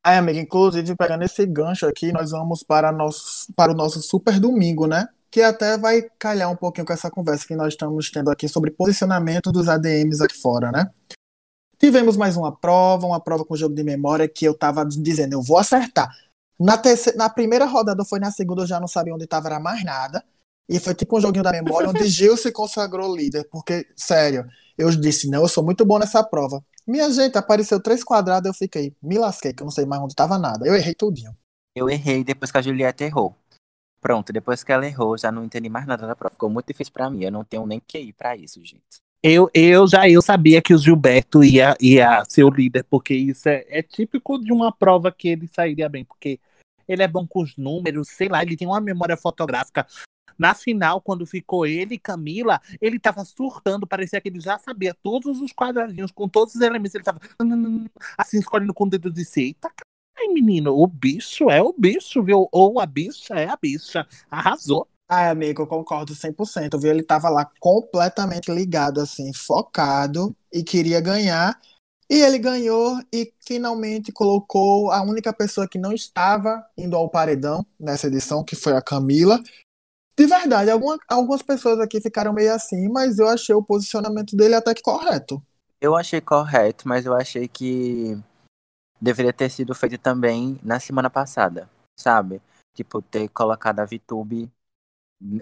Ai, 0.03 0.17
amiga, 0.17 0.39
inclusive, 0.39 0.95
pegando 0.95 1.23
esse 1.23 1.45
gancho 1.45 1.85
aqui, 1.87 2.11
nós 2.11 2.31
vamos 2.31 2.63
para, 2.63 2.91
nosso, 2.91 3.53
para 3.53 3.71
o 3.71 3.75
nosso 3.75 4.01
super 4.01 4.39
domingo, 4.39 4.87
né? 4.87 5.07
Que 5.31 5.41
até 5.41 5.77
vai 5.77 6.01
calhar 6.19 6.51
um 6.51 6.55
pouquinho 6.55 6.85
com 6.85 6.91
essa 6.91 7.09
conversa 7.09 7.47
que 7.47 7.55
nós 7.55 7.69
estamos 7.73 8.11
tendo 8.11 8.29
aqui 8.29 8.47
sobre 8.49 8.69
posicionamento 8.69 9.51
dos 9.51 9.69
ADMs 9.69 10.21
aqui 10.21 10.37
fora, 10.37 10.71
né? 10.71 10.91
Tivemos 11.79 12.17
mais 12.17 12.37
uma 12.37 12.55
prova, 12.55 13.07
uma 13.07 13.19
prova 13.19 13.43
com 13.45 13.55
jogo 13.55 13.73
de 13.73 13.83
memória 13.83 14.27
que 14.27 14.45
eu 14.45 14.53
tava 14.53 14.85
dizendo, 14.85 15.33
eu 15.33 15.41
vou 15.41 15.57
acertar. 15.57 16.13
Na, 16.59 16.77
terceira, 16.77 17.17
na 17.17 17.27
primeira 17.27 17.65
rodada 17.65 18.05
foi 18.05 18.19
na 18.19 18.29
segunda, 18.29 18.61
eu 18.61 18.67
já 18.67 18.79
não 18.79 18.87
sabia 18.87 19.15
onde 19.15 19.25
tava, 19.25 19.47
era 19.47 19.59
mais 19.59 19.83
nada. 19.83 20.23
E 20.69 20.79
foi 20.79 20.93
tipo 20.93 21.17
um 21.17 21.21
joguinho 21.21 21.43
da 21.43 21.51
memória 21.51 21.89
onde 21.89 22.05
Gil 22.07 22.37
se 22.37 22.51
consagrou 22.51 23.15
líder, 23.15 23.47
porque, 23.49 23.87
sério, 23.95 24.45
eu 24.77 24.91
disse, 24.91 25.27
não, 25.27 25.41
eu 25.41 25.47
sou 25.47 25.63
muito 25.63 25.83
bom 25.83 25.97
nessa 25.97 26.23
prova. 26.23 26.63
Minha 26.85 27.09
gente, 27.11 27.37
apareceu 27.37 27.81
três 27.81 28.03
quadrados, 28.03 28.47
eu 28.47 28.53
fiquei, 28.53 28.95
me 29.01 29.17
lasquei, 29.17 29.53
que 29.53 29.63
eu 29.63 29.65
não 29.65 29.71
sei 29.71 29.85
mais 29.85 30.03
onde 30.03 30.13
tava 30.13 30.37
nada. 30.37 30.67
Eu 30.67 30.75
errei 30.75 30.93
tudinho. 30.93 31.35
Eu 31.75 31.89
errei 31.89 32.23
depois 32.23 32.51
que 32.51 32.57
a 32.57 32.61
Juliette 32.61 33.03
errou. 33.03 33.35
Pronto, 34.01 34.33
depois 34.33 34.63
que 34.63 34.71
ela 34.71 34.85
errou, 34.85 35.15
já 35.15 35.31
não 35.31 35.45
entendi 35.45 35.69
mais 35.69 35.85
nada 35.85 36.07
da 36.07 36.15
prova. 36.15 36.33
Ficou 36.33 36.49
muito 36.49 36.67
difícil 36.67 36.91
pra 36.91 37.09
mim. 37.09 37.23
Eu 37.23 37.31
não 37.31 37.43
tenho 37.43 37.65
nem 37.67 37.79
QI 37.79 38.11
pra 38.11 38.35
isso, 38.35 38.59
gente. 38.65 38.99
Eu, 39.23 39.47
eu 39.53 39.87
já 39.87 40.09
eu 40.09 40.19
sabia 40.19 40.63
que 40.63 40.73
o 40.73 40.77
Gilberto 40.79 41.43
ia, 41.43 41.77
ia 41.79 42.25
ser 42.25 42.43
o 42.43 42.49
líder, 42.49 42.83
porque 42.89 43.13
isso 43.13 43.47
é, 43.47 43.63
é 43.69 43.83
típico 43.83 44.39
de 44.39 44.51
uma 44.51 44.71
prova 44.71 45.11
que 45.11 45.27
ele 45.29 45.47
sairia 45.47 45.87
bem, 45.87 46.03
porque 46.03 46.39
ele 46.87 47.03
é 47.03 47.07
bom 47.07 47.27
com 47.27 47.43
os 47.43 47.55
números, 47.55 48.07
sei 48.07 48.27
lá, 48.27 48.41
ele 48.41 48.57
tem 48.57 48.67
uma 48.67 48.81
memória 48.81 49.15
fotográfica. 49.15 49.85
Na 50.39 50.55
final, 50.55 50.99
quando 50.99 51.23
ficou 51.23 51.67
ele 51.67 51.95
e 51.95 51.99
Camila, 51.99 52.59
ele 52.81 52.97
tava 52.97 53.23
surtando, 53.23 53.85
parecia 53.85 54.19
que 54.19 54.27
ele 54.27 54.39
já 54.39 54.57
sabia 54.57 54.95
todos 55.03 55.39
os 55.39 55.53
quadradinhos, 55.53 56.11
com 56.11 56.27
todos 56.27 56.55
os 56.55 56.61
elementos. 56.61 56.95
Ele 56.95 57.03
tava 57.03 57.19
assim, 58.17 58.39
escolhendo 58.39 58.73
com 58.73 58.85
o 58.85 58.89
dedo 58.89 59.11
de 59.11 59.23
si. 59.23 59.41
Eita, 59.41 59.71
ai, 60.21 60.33
menino, 60.33 60.75
o 60.75 60.87
bicho 60.87 61.49
é 61.49 61.61
o 61.61 61.73
bicho, 61.77 62.23
viu? 62.23 62.47
Ou 62.51 62.79
a 62.79 62.85
bicha 62.85 63.35
é 63.35 63.47
a 63.49 63.57
bicha. 63.57 64.05
Arrasou. 64.29 64.87
Ai, 65.09 65.29
amigo, 65.29 65.63
eu 65.63 65.67
concordo 65.67 66.15
100%, 66.15 66.79
viu? 66.79 66.91
Ele 66.91 67.03
tava 67.03 67.29
lá 67.29 67.49
completamente 67.59 68.49
ligado, 68.51 69.01
assim, 69.01 69.33
focado 69.33 70.33
e 70.53 70.63
queria 70.63 71.01
ganhar. 71.01 71.59
E 72.09 72.15
ele 72.21 72.37
ganhou 72.37 72.97
e 73.11 73.33
finalmente 73.45 74.11
colocou 74.11 74.91
a 74.91 75.01
única 75.01 75.33
pessoa 75.33 75.67
que 75.67 75.77
não 75.77 75.93
estava 75.93 76.65
indo 76.77 76.95
ao 76.95 77.09
paredão 77.09 77.65
nessa 77.79 78.07
edição, 78.07 78.43
que 78.43 78.55
foi 78.55 78.73
a 78.73 78.81
Camila. 78.81 79.41
De 80.17 80.25
verdade, 80.27 80.69
alguma- 80.69 80.99
algumas 81.07 81.41
pessoas 81.41 81.79
aqui 81.79 81.99
ficaram 82.01 82.33
meio 82.33 82.53
assim, 82.53 82.89
mas 82.89 83.17
eu 83.17 83.27
achei 83.27 83.55
o 83.55 83.63
posicionamento 83.63 84.35
dele 84.35 84.55
até 84.55 84.73
que 84.73 84.81
correto. 84.81 85.41
Eu 85.79 85.95
achei 85.95 86.21
correto, 86.21 86.87
mas 86.87 87.05
eu 87.05 87.13
achei 87.13 87.47
que 87.47 88.17
deveria 89.01 89.33
ter 89.33 89.49
sido 89.49 89.73
feito 89.75 89.97
também 89.97 90.59
na 90.63 90.79
semana 90.79 91.09
passada, 91.09 91.69
sabe? 91.97 92.41
Tipo, 92.73 93.01
ter 93.01 93.29
colocado 93.29 93.79
a 93.79 93.85
VTube 93.85 94.51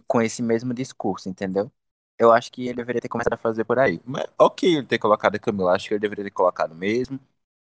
com 0.07 0.21
esse 0.21 0.41
mesmo 0.41 0.73
discurso, 0.73 1.29
entendeu? 1.29 1.71
Eu 2.17 2.31
acho 2.33 2.51
que 2.51 2.63
ele 2.65 2.75
deveria 2.75 3.01
ter 3.01 3.09
começado 3.09 3.33
a 3.33 3.37
fazer 3.37 3.63
por 3.65 3.79
aí. 3.79 4.01
Mas, 4.05 4.25
ok, 4.37 4.77
ele 4.77 4.87
ter 4.87 4.97
colocado 4.99 5.35
a 5.35 5.39
Camila, 5.39 5.73
acho 5.75 5.87
que 5.87 5.93
ele 5.93 5.99
deveria 6.01 6.23
ter 6.25 6.31
colocado 6.31 6.75
mesmo. 6.75 7.19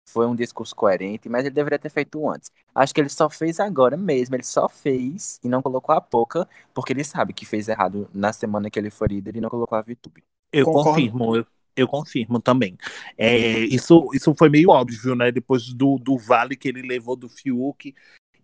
Foi 0.08 0.26
um 0.26 0.34
discurso 0.34 0.74
coerente, 0.74 1.28
mas 1.28 1.44
ele 1.44 1.54
deveria 1.54 1.78
ter 1.78 1.88
feito 1.88 2.28
antes. 2.28 2.50
Acho 2.74 2.92
que 2.94 3.00
ele 3.00 3.08
só 3.08 3.30
fez 3.30 3.60
agora 3.60 3.96
mesmo, 3.96 4.34
ele 4.34 4.42
só 4.42 4.68
fez 4.68 5.38
e 5.42 5.48
não 5.48 5.62
colocou 5.62 5.94
a 5.94 6.00
Poca, 6.00 6.48
porque 6.74 6.92
ele 6.92 7.04
sabe 7.04 7.32
que 7.32 7.46
fez 7.46 7.68
errado 7.68 8.08
na 8.12 8.32
semana 8.32 8.68
que 8.70 8.78
ele 8.78 8.90
foi 8.90 9.08
líder 9.08 9.36
e 9.36 9.40
não 9.40 9.48
colocou 9.48 9.78
a 9.78 9.82
VTube. 9.82 10.22
Eu 10.52 10.66
Concordo. 10.66 11.14
confirmo, 11.22 11.36
eu, 11.36 11.46
eu 11.76 11.88
confirmo 11.88 12.40
também. 12.40 12.76
É, 13.16 13.60
isso, 13.60 14.08
isso 14.14 14.34
foi 14.34 14.48
meio 14.48 14.70
óbvio, 14.70 15.14
né? 15.14 15.30
Depois 15.30 15.72
do, 15.72 15.98
do 15.98 16.18
vale 16.18 16.56
que 16.56 16.68
ele 16.68 16.82
levou 16.82 17.16
do 17.16 17.28
Fiuk 17.28 17.94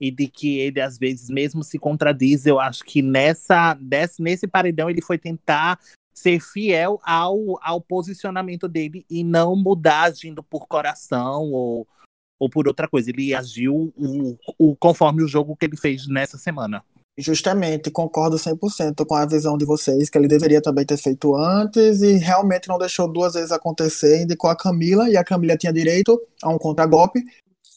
e 0.01 0.11
de 0.11 0.29
que 0.29 0.59
ele 0.59 0.81
às 0.81 0.99
vezes 0.99 1.29
mesmo 1.29 1.63
se 1.63 1.79
contradiz. 1.79 2.47
Eu 2.47 2.59
acho 2.59 2.85
que 2.85 3.03
nessa, 3.03 3.77
nesse, 3.81 4.23
nesse 4.23 4.47
paredão 4.47 4.89
ele 4.89 5.03
foi 5.03 5.19
tentar 5.19 5.79
ser 6.15 6.41
fiel 6.41 7.01
ao, 7.05 7.59
ao 7.63 7.81
posicionamento 7.81 8.67
dele 8.67 9.07
e 9.09 9.23
não 9.23 9.55
mudar 9.55 10.03
agindo 10.03 10.43
por 10.43 10.67
coração 10.67 11.53
ou, 11.53 11.87
ou 12.39 12.51
por 12.51 12.67
outra 12.67 12.89
coisa. 12.89 13.11
Ele 13.11 13.35
agiu 13.35 13.93
o, 13.97 14.37
o, 14.59 14.77
conforme 14.77 15.23
o 15.23 15.29
jogo 15.29 15.57
que 15.57 15.67
ele 15.67 15.77
fez 15.77 16.09
nessa 16.09 16.37
semana. 16.37 16.85
Justamente, 17.21 17.91
concordo 17.91 18.39
100% 18.39 19.05
com 19.05 19.15
a 19.17 19.27
visão 19.27 19.59
de 19.59 19.65
vocês, 19.65 20.09
que 20.09 20.17
ele 20.17 20.29
deveria 20.29 20.63
também 20.63 20.87
ter 20.87 20.97
feito 20.97 21.35
antes 21.35 22.01
e 22.01 22.13
realmente 22.13 22.69
não 22.69 22.79
deixou 22.79 23.13
duas 23.13 23.35
vezes 23.35 23.51
acontecer, 23.51 24.23
indicou 24.23 24.49
a 24.49 24.57
Camila 24.57 25.11
e 25.11 25.17
a 25.17 25.25
Camila 25.25 25.57
tinha 25.57 25.73
direito 25.73 26.17
a 26.41 26.49
um 26.49 26.57
contragolpe 26.57 27.19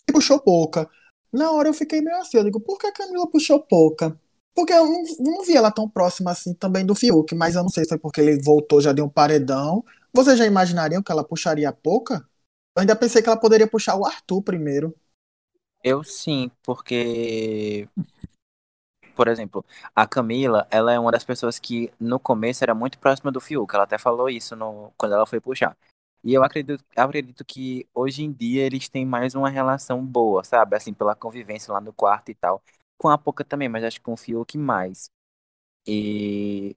e 0.08 0.14
puxou 0.14 0.40
pouca. 0.40 0.88
Na 1.34 1.52
hora 1.52 1.70
eu 1.70 1.74
fiquei 1.74 2.02
meio 2.02 2.18
assim, 2.18 2.38
eu 2.38 2.44
digo, 2.44 2.60
por 2.60 2.78
que 2.78 2.86
a 2.86 2.94
Camila 2.94 3.26
puxou 3.28 3.60
pouca? 3.60 4.16
Porque 4.54 4.74
eu 4.74 4.86
não, 4.86 5.04
não 5.20 5.44
vi 5.44 5.56
ela 5.56 5.72
tão 5.72 5.90
próxima 5.90 6.30
assim 6.30 6.54
também 6.54 6.86
do 6.86 6.94
Fiuk, 6.94 7.34
mas 7.34 7.56
eu 7.56 7.64
não 7.64 7.70
sei 7.70 7.84
se 7.84 7.90
foi 7.90 7.98
porque 7.98 8.22
ele 8.22 8.40
voltou 8.44 8.80
já 8.80 8.94
de 8.94 9.02
um 9.02 9.10
paredão. 9.10 9.84
Vocês 10.14 10.38
já 10.38 10.46
imaginariam 10.46 11.02
que 11.02 11.12
ela 11.12 11.24
puxaria 11.24 11.72
pouca? 11.72 12.24
Eu 12.76 12.82
ainda 12.82 12.96
pensei 12.96 13.24
que 13.24 13.30
ela 13.30 13.40
poderia 13.40 13.68
puxar 13.68 13.96
o 13.96 14.06
Arthur 14.06 14.44
primeiro. 14.44 14.94
Eu 15.84 16.04
sim, 16.04 16.52
porque 16.64 17.88
por 19.22 19.28
exemplo, 19.28 19.64
a 19.96 20.08
Camila, 20.08 20.68
ela 20.72 20.92
é 20.92 20.98
uma 21.00 21.12
das 21.12 21.24
pessoas 21.24 21.60
que 21.60 21.92
no 22.00 22.20
começo 22.20 22.64
era 22.64 22.74
muito 22.74 22.98
próxima 22.98 23.32
do 23.32 23.40
Fiuk. 23.40 23.72
Ela 23.76 23.84
até 23.84 24.00
falou 24.00 24.28
isso 24.28 24.56
no, 24.56 24.92
quando 24.98 25.14
ela 25.14 25.28
foi 25.28 25.40
puxar. 25.40 25.78
E 26.24 26.34
eu 26.34 26.44
acredito, 26.44 26.84
acredito 26.96 27.46
que 27.46 27.88
hoje 27.94 28.24
em 28.24 28.32
dia 28.32 28.64
eles 28.66 28.90
têm 28.90 29.06
mais 29.06 29.36
uma 29.36 29.48
relação 29.50 30.04
boa, 30.04 30.44
sabe? 30.44 30.76
Assim, 30.76 30.92
pela 30.94 31.16
convivência 31.16 31.72
lá 31.72 31.80
no 31.80 31.94
quarto 31.94 32.30
e 32.32 32.36
tal. 32.36 32.64
Com 32.98 33.10
a 33.10 33.18
Poca 33.18 33.44
também, 33.46 33.70
mas 33.70 33.84
acho 33.84 33.98
que 34.00 34.04
com 34.06 34.14
o 34.14 34.18
Fiuk 34.18 34.58
mais. 34.58 35.12
E 35.88 36.76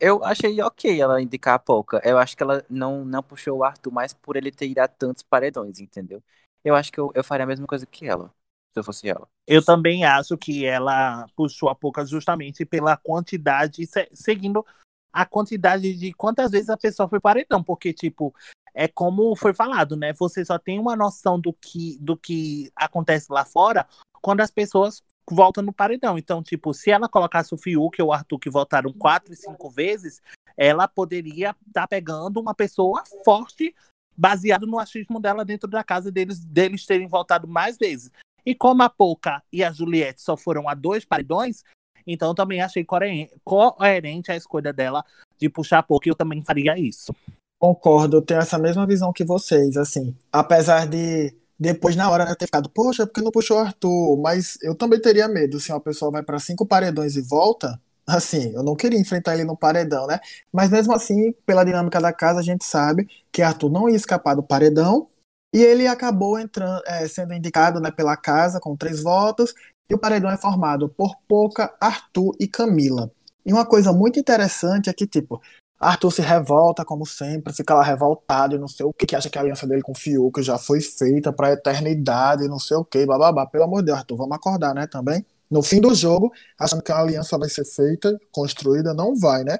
eu 0.00 0.24
achei 0.24 0.60
ok 0.62 1.00
ela 1.00 1.22
indicar 1.22 1.54
a 1.56 1.58
Poca. 1.58 2.00
Eu 2.04 2.18
acho 2.18 2.36
que 2.36 2.42
ela 2.42 2.64
não, 2.70 3.04
não 3.04 3.22
puxou 3.22 3.58
o 3.58 3.64
Arthur 3.64 3.92
mais 3.92 4.12
por 4.14 4.36
ele 4.36 4.52
ter 4.52 4.68
ido 4.68 4.80
a 4.80 4.88
tantos 4.88 5.22
paredões, 5.22 5.80
entendeu? 5.80 6.22
Eu 6.64 6.74
acho 6.76 6.92
que 6.92 7.00
eu, 7.00 7.12
eu 7.14 7.24
faria 7.24 7.44
a 7.44 7.46
mesma 7.48 7.66
coisa 7.66 7.86
que 7.86 8.06
ela 8.08 8.34
se 8.72 8.80
eu 8.80 8.84
fosse 8.84 9.08
ela. 9.08 9.28
Eu 9.46 9.64
também 9.64 10.04
acho 10.04 10.36
que 10.36 10.64
ela 10.64 11.26
puxou 11.36 11.68
a 11.68 11.74
pouca 11.74 12.04
justamente 12.06 12.64
pela 12.64 12.96
quantidade, 12.96 13.88
seguindo 14.12 14.64
a 15.12 15.26
quantidade 15.26 15.94
de 15.94 16.12
quantas 16.12 16.50
vezes 16.50 16.70
a 16.70 16.76
pessoa 16.76 17.08
foi 17.08 17.20
paredão, 17.20 17.62
porque, 17.62 17.92
tipo, 17.92 18.34
é 18.74 18.88
como 18.88 19.36
foi 19.36 19.52
falado, 19.52 19.96
né? 19.96 20.12
Você 20.14 20.44
só 20.44 20.58
tem 20.58 20.78
uma 20.78 20.96
noção 20.96 21.38
do 21.38 21.52
que, 21.52 21.98
do 22.00 22.16
que 22.16 22.70
acontece 22.74 23.30
lá 23.30 23.44
fora 23.44 23.86
quando 24.22 24.40
as 24.40 24.50
pessoas 24.50 25.02
voltam 25.30 25.62
no 25.62 25.72
paredão. 25.72 26.16
Então, 26.16 26.42
tipo, 26.42 26.72
se 26.72 26.90
ela 26.90 27.08
colocasse 27.08 27.54
o 27.54 27.58
Fiuk 27.58 28.00
ou 28.00 28.08
o 28.08 28.12
Arthur 28.12 28.38
que 28.38 28.50
voltaram 28.50 28.92
quatro 28.92 29.32
e 29.32 29.36
cinco 29.36 29.70
vezes, 29.70 30.22
ela 30.56 30.88
poderia 30.88 31.50
estar 31.66 31.82
tá 31.82 31.86
pegando 31.86 32.40
uma 32.40 32.54
pessoa 32.54 33.02
forte 33.24 33.74
baseado 34.16 34.66
no 34.66 34.78
achismo 34.78 35.20
dela 35.20 35.44
dentro 35.44 35.68
da 35.68 35.82
casa 35.82 36.10
deles, 36.10 36.44
deles 36.44 36.86
terem 36.86 37.08
voltado 37.08 37.46
mais 37.48 37.76
vezes. 37.76 38.10
E 38.44 38.54
como 38.54 38.82
a 38.82 38.88
Pouca 38.88 39.42
e 39.52 39.62
a 39.62 39.70
Juliette 39.70 40.20
só 40.20 40.36
foram 40.36 40.68
a 40.68 40.74
dois 40.74 41.04
paredões, 41.04 41.62
então 42.06 42.34
também 42.34 42.60
achei 42.60 42.84
coerente 42.84 44.32
a 44.32 44.36
escolha 44.36 44.72
dela 44.72 45.04
de 45.38 45.48
puxar 45.48 45.78
a 45.78 45.82
Pouca 45.82 46.08
e 46.08 46.10
eu 46.10 46.16
também 46.16 46.42
faria 46.42 46.78
isso. 46.78 47.14
Concordo, 47.60 48.16
eu 48.16 48.22
tenho 48.22 48.40
essa 48.40 48.58
mesma 48.58 48.84
visão 48.86 49.12
que 49.12 49.24
vocês, 49.24 49.76
assim. 49.76 50.16
Apesar 50.32 50.86
de 50.86 51.32
depois 51.62 51.94
na 51.94 52.10
hora 52.10 52.24
né, 52.24 52.34
ter 52.34 52.46
ficado, 52.46 52.68
poxa, 52.68 53.06
porque 53.06 53.20
não 53.20 53.30
puxou 53.30 53.56
o 53.56 53.60
Arthur? 53.60 54.20
Mas 54.20 54.58
eu 54.62 54.74
também 54.74 55.00
teria 55.00 55.28
medo 55.28 55.60
se 55.60 55.70
uma 55.70 55.80
pessoa 55.80 56.10
vai 56.10 56.22
para 56.22 56.40
cinco 56.40 56.66
paredões 56.66 57.14
e 57.14 57.22
volta. 57.22 57.80
Assim, 58.04 58.52
eu 58.52 58.64
não 58.64 58.74
queria 58.74 58.98
enfrentar 58.98 59.34
ele 59.34 59.44
no 59.44 59.56
paredão, 59.56 60.08
né? 60.08 60.18
Mas 60.52 60.70
mesmo 60.70 60.92
assim, 60.92 61.32
pela 61.46 61.62
dinâmica 61.62 62.00
da 62.00 62.12
casa, 62.12 62.40
a 62.40 62.42
gente 62.42 62.64
sabe 62.64 63.08
que 63.30 63.42
Arthur 63.42 63.70
não 63.70 63.88
ia 63.88 63.94
escapar 63.94 64.34
do 64.34 64.42
paredão 64.42 65.06
e 65.52 65.62
ele 65.62 65.86
acabou 65.86 66.38
entrando, 66.38 66.82
é, 66.86 67.06
sendo 67.06 67.34
indicado 67.34 67.78
né, 67.78 67.90
pela 67.90 68.16
casa 68.16 68.58
com 68.58 68.76
três 68.76 69.02
votos. 69.02 69.54
E 69.88 69.94
o 69.94 69.98
paredão 69.98 70.30
é 70.30 70.36
formado 70.36 70.88
por 70.88 71.14
Poca, 71.28 71.74
Arthur 71.78 72.34
e 72.40 72.48
Camila. 72.48 73.10
E 73.44 73.52
uma 73.52 73.66
coisa 73.66 73.92
muito 73.92 74.18
interessante 74.18 74.88
é 74.88 74.92
que, 74.92 75.06
tipo, 75.06 75.42
Arthur 75.78 76.10
se 76.12 76.22
revolta, 76.22 76.84
como 76.84 77.04
sempre, 77.04 77.52
fica 77.52 77.74
lá 77.74 77.82
revoltado 77.82 78.54
e 78.54 78.58
não 78.58 78.68
sei 78.68 78.86
o 78.86 78.92
que, 78.92 79.04
que 79.04 79.16
acha 79.16 79.28
que 79.28 79.36
a 79.36 79.40
aliança 79.42 79.66
dele 79.66 79.82
com 79.82 79.92
o 79.92 79.98
Fiuk 79.98 80.40
já 80.42 80.56
foi 80.56 80.80
feita 80.80 81.32
pra 81.32 81.52
eternidade, 81.52 82.48
não 82.48 82.58
sei 82.58 82.76
o 82.76 82.84
que, 82.84 83.04
bababá. 83.04 83.46
Pelo 83.46 83.64
amor 83.64 83.80
de 83.80 83.86
Deus, 83.86 83.98
Arthur, 83.98 84.16
vamos 84.16 84.36
acordar, 84.36 84.74
né, 84.74 84.86
também. 84.86 85.26
No 85.50 85.62
fim 85.62 85.80
do 85.80 85.94
jogo, 85.94 86.32
achando 86.58 86.82
que 86.82 86.92
a 86.92 86.98
aliança 86.98 87.36
vai 87.36 87.48
ser 87.48 87.66
feita, 87.66 88.18
construída, 88.30 88.94
não 88.94 89.14
vai, 89.14 89.44
né? 89.44 89.58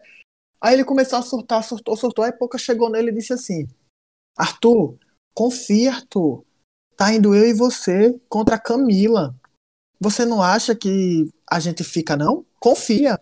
Aí 0.60 0.74
ele 0.74 0.84
começou 0.84 1.18
a 1.18 1.22
surtar, 1.22 1.62
surtou, 1.62 1.96
surtou, 1.96 2.24
aí 2.24 2.32
Poca 2.32 2.56
chegou 2.56 2.88
nele 2.88 3.10
e 3.10 3.14
disse 3.14 3.32
assim, 3.32 3.68
Arthur, 4.38 4.96
Arthur. 5.88 6.44
Tá 6.96 7.12
indo 7.12 7.34
eu 7.34 7.46
e 7.46 7.52
você 7.52 8.18
contra 8.28 8.56
a 8.56 8.58
Camila. 8.58 9.34
Você 10.00 10.24
não 10.24 10.42
acha 10.42 10.74
que 10.74 11.28
a 11.50 11.58
gente 11.60 11.84
fica, 11.84 12.16
não? 12.16 12.44
Confia. 12.58 13.18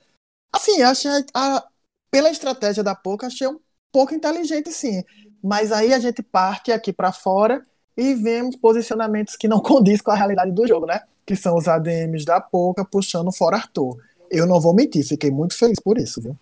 Assim, 0.52 0.82
achei 0.82 1.10
a, 1.34 1.66
pela 2.10 2.30
estratégia 2.30 2.82
da 2.82 2.94
Pouca, 2.94 3.26
achei 3.26 3.46
um 3.46 3.60
pouco 3.92 4.14
inteligente, 4.14 4.72
sim. 4.72 5.04
Mas 5.42 5.72
aí 5.72 5.92
a 5.92 5.98
gente 5.98 6.22
parte 6.22 6.72
aqui 6.72 6.92
para 6.92 7.12
fora 7.12 7.64
e 7.96 8.14
vemos 8.14 8.56
posicionamentos 8.56 9.36
que 9.36 9.48
não 9.48 9.60
condiz 9.62 10.00
com 10.00 10.10
a 10.10 10.16
realidade 10.16 10.52
do 10.52 10.66
jogo, 10.66 10.86
né? 10.86 11.02
Que 11.24 11.36
são 11.36 11.56
os 11.56 11.68
ADMs 11.68 12.24
da 12.24 12.40
Pouca 12.40 12.84
puxando 12.84 13.32
fora 13.32 13.56
Arthur. 13.56 14.02
Eu 14.30 14.46
não 14.46 14.60
vou 14.60 14.74
mentir, 14.74 15.06
fiquei 15.06 15.30
muito 15.30 15.56
feliz 15.56 15.78
por 15.80 15.98
isso, 15.98 16.20
viu? 16.20 16.36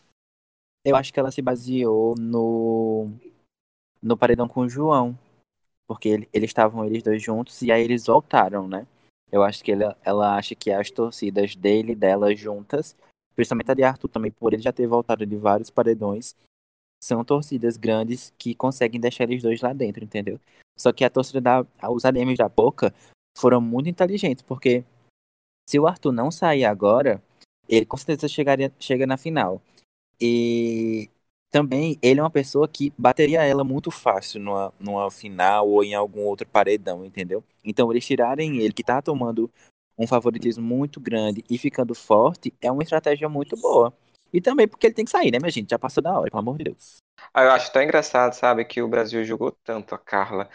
Eu 0.85 0.97
acho 0.97 1.13
que 1.13 1.21
ela 1.21 1.31
se 1.31 1.43
baseou 1.43 2.15
no 2.17 3.11
no 4.01 4.17
paredão 4.17 4.47
com 4.47 4.61
o 4.61 4.69
João, 4.69 5.19
porque 5.89 6.09
ele, 6.09 6.29
eles 6.33 6.51
estavam 6.51 6.85
eles 6.85 7.03
dois 7.03 7.23
juntos 7.23 7.63
e 7.63 7.73
aí 7.73 7.83
eles 7.83 8.07
voltaram, 8.07 8.69
né? 8.69 8.87
Eu 9.33 9.43
acho 9.43 9.65
que 9.65 9.73
ela, 9.73 9.97
ela 10.05 10.37
acha 10.37 10.55
que 10.55 10.71
as 10.71 10.91
torcidas 10.91 11.57
dele 11.57 11.93
e 11.93 11.97
dela 11.97 12.35
juntas, 12.35 12.95
principalmente 13.35 13.71
a 13.71 13.75
de 13.75 13.83
Arthur 13.83 14.09
também, 14.09 14.31
por 14.31 14.53
ele 14.53 14.63
já 14.63 14.73
ter 14.73 14.87
voltado 14.87 15.25
de 15.25 15.37
vários 15.37 15.71
paredões, 15.71 16.37
são 17.03 17.25
torcidas 17.25 17.77
grandes 17.77 18.33
que 18.39 18.55
conseguem 18.55 19.01
deixar 19.01 19.25
eles 19.25 19.43
dois 19.43 19.61
lá 19.61 19.73
dentro, 19.73 20.05
entendeu? 20.05 20.39
Só 20.77 20.93
que 20.93 21.05
a 21.05 21.11
torcida 21.11 21.41
da. 21.41 21.67
Os 21.91 22.05
ADMs 22.05 22.37
da 22.37 22.49
Boca 22.49 22.95
foram 23.37 23.61
muito 23.61 23.89
inteligentes, 23.89 24.43
porque 24.43 24.85
se 25.69 25.79
o 25.79 25.87
Arthur 25.87 26.13
não 26.13 26.31
sair 26.31 26.65
agora, 26.65 27.23
ele 27.69 27.87
com 27.87 27.97
certeza 27.97 28.29
chegaria, 28.29 28.73
chega 28.79 29.07
na 29.07 29.17
final. 29.17 29.63
E 30.21 31.11
também 31.51 31.99
ele 32.03 32.21
é 32.21 32.23
uma 32.23 32.31
pessoa 32.31 32.69
que 32.69 32.93
bateria 32.97 33.43
ela 33.43 33.65
muito 33.65 33.91
fácil 33.91 34.41
numa, 34.41 34.73
numa 34.79 35.11
final 35.11 35.69
ou 35.69 35.83
em 35.83 35.95
algum 35.95 36.23
outro 36.23 36.47
paredão, 36.47 37.05
entendeu? 37.05 37.43
Então 37.65 37.91
eles 37.91 38.07
tirarem 38.07 38.59
ele, 38.59 38.73
que 38.73 38.85
tá 38.85 39.01
tomando 39.01 39.51
um 39.99 40.07
favoritismo 40.07 40.65
muito 40.65 41.01
grande 41.01 41.45
e 41.51 41.59
ficando 41.59 41.95
forte, 41.95 42.55
é 42.61 42.71
uma 42.71 42.83
estratégia 42.83 43.29
muito 43.29 43.57
boa. 43.57 43.93
E 44.33 44.41
também 44.41 44.69
porque 44.69 44.87
ele 44.87 44.95
tem 44.95 45.05
que 45.05 45.11
sair, 45.11 45.31
né, 45.31 45.39
minha 45.39 45.51
gente? 45.51 45.71
Já 45.71 45.79
passou 45.79 46.03
da 46.03 46.13
hora, 46.13 46.31
pelo 46.31 46.41
amor 46.41 46.59
de 46.59 46.65
Deus. 46.65 46.99
Ah, 47.33 47.43
eu 47.43 47.51
acho 47.51 47.73
tão 47.73 47.83
engraçado, 47.83 48.35
sabe, 48.35 48.65
que 48.65 48.81
o 48.83 48.89
Brasil 48.89 49.25
jogou 49.25 49.51
tanto 49.65 49.95
a 49.95 49.99
Carla 49.99 50.49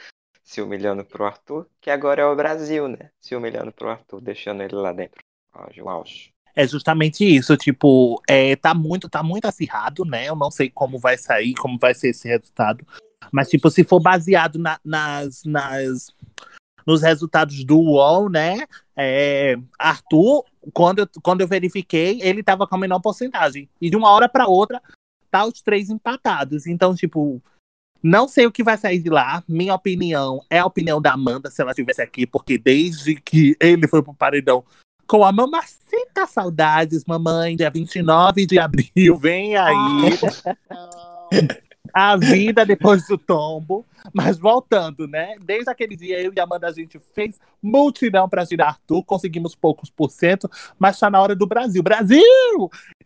se 0.43 0.61
humilhando 0.61 1.03
pro 1.03 1.25
Arthur, 1.25 1.67
que 1.81 1.89
agora 1.89 2.21
é 2.21 2.25
o 2.25 2.35
Brasil, 2.35 2.87
né? 2.87 3.09
Se 3.19 3.35
humilhando 3.35 3.71
pro 3.71 3.89
Arthur, 3.89 4.21
deixando 4.21 4.61
ele 4.61 4.75
lá 4.75 4.93
dentro. 4.93 5.19
O 5.55 5.89
auge 5.89 6.32
é 6.55 6.67
justamente 6.67 7.25
isso, 7.25 7.57
tipo, 7.57 8.21
é, 8.27 8.55
tá 8.55 8.73
muito, 8.73 9.09
tá 9.09 9.23
muito 9.23 9.45
acirrado, 9.45 10.05
né? 10.05 10.29
Eu 10.29 10.35
não 10.35 10.51
sei 10.51 10.69
como 10.69 10.99
vai 10.99 11.17
sair, 11.17 11.55
como 11.55 11.79
vai 11.79 11.93
ser 11.93 12.09
esse 12.09 12.27
resultado. 12.27 12.85
Mas, 13.31 13.49
tipo, 13.49 13.69
se 13.71 13.83
for 13.83 13.99
baseado 13.99 14.59
na, 14.59 14.79
nas, 14.85 15.43
nas, 15.43 16.13
nos 16.85 17.01
resultados 17.01 17.63
do 17.63 17.79
UOL, 17.79 18.29
né? 18.29 18.67
É, 18.95 19.55
Arthur, 19.79 20.45
quando 20.73 20.99
eu, 20.99 21.07
quando 21.23 21.41
eu 21.41 21.47
verifiquei, 21.47 22.21
ele 22.21 22.43
tava 22.43 22.67
com 22.67 22.75
a 22.75 22.79
menor 22.79 22.99
porcentagem. 22.99 23.67
E 23.81 23.89
de 23.89 23.97
uma 23.97 24.11
hora 24.11 24.29
para 24.29 24.47
outra, 24.47 24.81
tá 25.31 25.45
os 25.45 25.61
três 25.61 25.89
empatados. 25.89 26.67
Então, 26.67 26.93
tipo, 26.93 27.41
não 28.03 28.27
sei 28.27 28.45
o 28.45 28.51
que 28.51 28.63
vai 28.63 28.77
sair 28.77 28.99
de 28.99 29.09
lá. 29.09 29.43
Minha 29.47 29.73
opinião 29.73 30.45
é 30.49 30.59
a 30.59 30.65
opinião 30.65 31.01
da 31.01 31.13
Amanda, 31.13 31.49
se 31.49 31.61
ela 31.61 31.71
estivesse 31.71 32.01
aqui, 32.01 32.27
porque 32.27 32.57
desde 32.57 33.15
que 33.15 33.57
ele 33.59 33.87
foi 33.87 34.03
pro 34.03 34.13
paredão, 34.13 34.63
com 35.07 35.23
a 35.23 35.31
Mamacita 35.31 36.25
Saudades, 36.27 37.05
mamãe, 37.05 37.55
dia 37.55 37.69
29 37.69 38.45
de 38.45 38.59
abril. 38.59 39.17
Vem 39.17 39.55
aí. 39.55 39.73
a 41.93 42.17
vida 42.17 42.65
depois 42.65 43.07
do 43.07 43.17
tombo. 43.17 43.85
Mas 44.11 44.37
voltando, 44.37 45.07
né? 45.07 45.35
Desde 45.41 45.69
aquele 45.69 45.95
dia, 45.95 46.19
eu 46.21 46.33
e 46.35 46.39
a 46.39 46.43
Amanda, 46.43 46.67
a 46.67 46.73
gente 46.73 46.99
fez 47.13 47.39
multidão 47.61 48.27
para 48.27 48.45
tirar 48.45 48.67
Arthur, 48.67 49.03
conseguimos 49.03 49.55
poucos 49.55 49.89
por 49.89 50.11
cento, 50.11 50.49
mas 50.77 50.99
tá 50.99 51.09
na 51.09 51.21
hora 51.21 51.33
do 51.35 51.47
Brasil. 51.47 51.81
Brasil! 51.81 52.21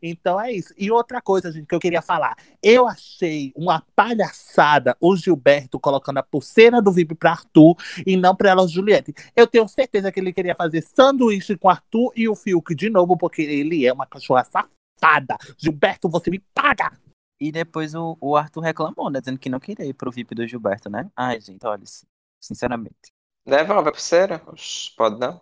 Então 0.02 0.40
é 0.40 0.52
isso. 0.52 0.74
E 0.78 0.90
outra 0.90 1.22
coisa, 1.22 1.52
gente, 1.52 1.68
que 1.68 1.76
eu 1.76 1.80
queria 1.80 2.02
falar. 2.02 2.36
Eu 2.64 2.88
achei 2.88 3.52
uma 3.56 3.84
palhaçada 3.96 4.98
o 5.00 5.16
Gilberto 5.16 5.80
colocando 5.80 6.18
a 6.18 6.24
pulseira 6.24 6.82
do 6.82 6.92
VIP 6.92 7.14
para 7.14 7.32
Arthur 7.32 7.76
e 8.06 8.18
não 8.18 8.36
para 8.36 8.50
ela, 8.50 8.68
Juliette. 8.68 9.14
Eu 9.36 9.46
tenho 9.46 9.68
certeza 9.68 10.12
que 10.12 10.20
ele 10.20 10.34
queria 10.34 10.56
fazer 10.56 10.82
sanduíche 10.82 11.56
com 11.58 11.70
Arthur 11.70 12.12
e 12.16 12.28
o 12.28 12.36
Fiuk 12.36 12.74
de 12.74 12.90
novo, 12.90 13.18
porque 13.18 13.42
ele 13.42 13.86
é 13.86 13.94
uma 13.94 14.06
cachorra 14.06 14.44
safada. 14.44 15.38
Gilberto, 15.58 16.10
você 16.10 16.32
me 16.32 16.40
paga! 16.54 16.92
E 17.40 17.52
depois 17.52 17.94
o, 17.94 18.18
o 18.20 18.36
Arthur 18.36 18.62
reclamou, 18.62 19.10
né? 19.10 19.20
Dizendo 19.20 19.40
que 19.40 19.50
não 19.50 19.60
queria 19.60 19.86
ir 19.86 19.94
pro 19.94 20.12
VIP 20.12 20.34
do 20.34 20.48
Gilberto, 20.48 20.90
né? 20.90 21.10
Ai, 21.16 21.40
gente, 21.40 21.66
olha, 21.66 21.84
sinceramente. 22.40 23.14
Devolve 23.46 23.90
a 23.90 23.92
pulseira? 23.92 24.42
Pode 24.98 25.20
não? 25.20 25.42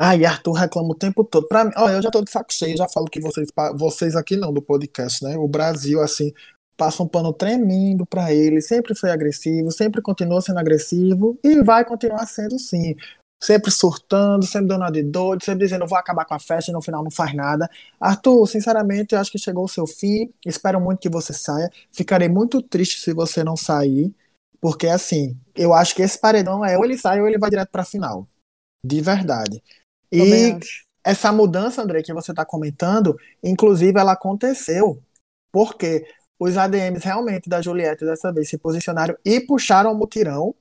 Ai, 0.00 0.24
Arthur 0.24 0.52
reclama 0.52 0.90
o 0.90 0.94
tempo 0.94 1.24
todo. 1.24 1.48
Pra 1.48 1.64
mim, 1.64 1.72
olha, 1.76 1.94
eu 1.94 2.02
já 2.02 2.10
tô 2.10 2.22
de 2.22 2.30
saco 2.30 2.52
cheio, 2.52 2.76
já 2.76 2.88
falo 2.88 3.06
que 3.06 3.20
vocês, 3.20 3.48
vocês 3.76 4.14
aqui 4.14 4.36
não, 4.36 4.52
do 4.52 4.62
podcast, 4.62 5.24
né? 5.24 5.36
O 5.36 5.48
Brasil, 5.48 6.00
assim, 6.00 6.32
passa 6.76 7.02
um 7.02 7.08
pano 7.08 7.32
tremendo 7.32 8.06
pra 8.06 8.32
ele, 8.32 8.60
sempre 8.60 8.94
foi 8.94 9.10
agressivo, 9.10 9.72
sempre 9.72 10.00
continua 10.00 10.40
sendo 10.40 10.60
agressivo 10.60 11.36
e 11.42 11.60
vai 11.62 11.84
continuar 11.84 12.24
sendo 12.26 12.56
sim. 12.58 12.94
Sempre 13.40 13.70
surtando, 13.70 14.44
sempre 14.44 14.68
dando 14.68 14.90
de 14.90 15.02
doido, 15.02 15.44
sempre 15.44 15.64
dizendo 15.64 15.86
vou 15.86 15.96
acabar 15.96 16.24
com 16.24 16.34
a 16.34 16.40
festa 16.40 16.70
e 16.70 16.74
no 16.74 16.82
final 16.82 17.04
não 17.04 17.10
faz 17.10 17.34
nada. 17.34 17.70
Arthur, 18.00 18.46
sinceramente, 18.48 19.14
eu 19.14 19.20
acho 19.20 19.30
que 19.30 19.38
chegou 19.38 19.64
o 19.64 19.68
seu 19.68 19.86
fim. 19.86 20.32
Espero 20.44 20.80
muito 20.80 20.98
que 21.00 21.08
você 21.08 21.32
saia. 21.32 21.70
Ficarei 21.92 22.28
muito 22.28 22.60
triste 22.60 23.00
se 23.00 23.12
você 23.12 23.44
não 23.44 23.56
sair, 23.56 24.12
porque 24.60 24.88
assim, 24.88 25.38
eu 25.54 25.72
acho 25.72 25.94
que 25.94 26.02
esse 26.02 26.18
paredão 26.18 26.64
é 26.64 26.76
ou 26.76 26.84
ele 26.84 26.98
sai 26.98 27.20
ou 27.20 27.28
ele 27.28 27.38
vai 27.38 27.50
direto 27.50 27.70
pra 27.70 27.84
final. 27.84 28.26
De 28.84 29.00
verdade. 29.00 29.62
E 30.10 30.58
essa 31.04 31.32
mudança, 31.32 31.82
André, 31.82 32.02
que 32.02 32.12
você 32.12 32.32
está 32.32 32.44
comentando, 32.44 33.16
inclusive 33.42 33.98
ela 33.98 34.12
aconteceu 34.12 35.00
porque 35.52 36.06
os 36.38 36.56
ADMs 36.56 37.04
realmente 37.04 37.48
da 37.48 37.60
Juliette 37.60 38.04
dessa 38.04 38.32
vez 38.32 38.48
se 38.48 38.58
posicionaram 38.58 39.16
e 39.24 39.40
puxaram 39.40 39.92
o 39.92 39.94
mutirão 39.94 40.54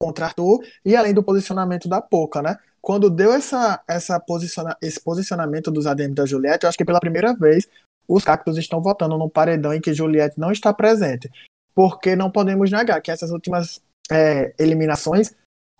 contra 0.00 0.26
Arthur, 0.26 0.64
e 0.84 0.94
além 0.94 1.14
do 1.14 1.22
posicionamento 1.22 1.88
da 1.88 2.00
Poca, 2.00 2.42
né? 2.42 2.56
Quando 2.80 3.08
deu 3.08 3.32
essa, 3.32 3.82
essa 3.88 4.20
posiciona, 4.20 4.76
esse 4.82 5.00
posicionamento 5.00 5.70
dos 5.70 5.86
ADMs 5.86 6.14
da 6.14 6.26
Juliette, 6.26 6.64
eu 6.64 6.68
acho 6.68 6.76
que 6.76 6.84
pela 6.84 7.00
primeira 7.00 7.34
vez 7.34 7.66
os 8.06 8.22
cactos 8.22 8.58
estão 8.58 8.82
votando 8.82 9.16
num 9.16 9.28
paredão 9.28 9.72
em 9.72 9.80
que 9.80 9.94
Juliette 9.94 10.38
não 10.38 10.52
está 10.52 10.72
presente. 10.74 11.30
Porque 11.74 12.14
não 12.14 12.30
podemos 12.30 12.70
negar 12.70 13.00
que 13.00 13.10
essas 13.10 13.30
últimas 13.30 13.80
é, 14.10 14.54
eliminações 14.58 15.34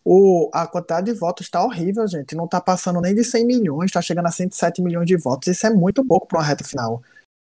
o, 0.05 0.50
a 0.53 0.66
quantidade 0.66 1.11
de 1.11 1.18
votos 1.18 1.46
está 1.46 1.64
horrível, 1.64 2.07
gente. 2.07 2.37
Não 2.37 2.44
está 2.44 2.61
passando 2.61 3.00
nem 3.00 3.14
de 3.14 3.24
100 3.24 3.46
milhões, 3.46 3.87
está 3.87 4.03
chegando 4.03 4.27
a 4.27 4.31
107 4.31 4.83
milhões 4.83 5.07
de 5.07 5.16
votos. 5.16 5.48
Isso 5.48 5.66
é 5.66 5.70
muito 5.70 6.05
pouco 6.05 6.29
para 6.29 6.38
uma 6.38 6.44
reta 6.44 6.62
final. 6.62 7.03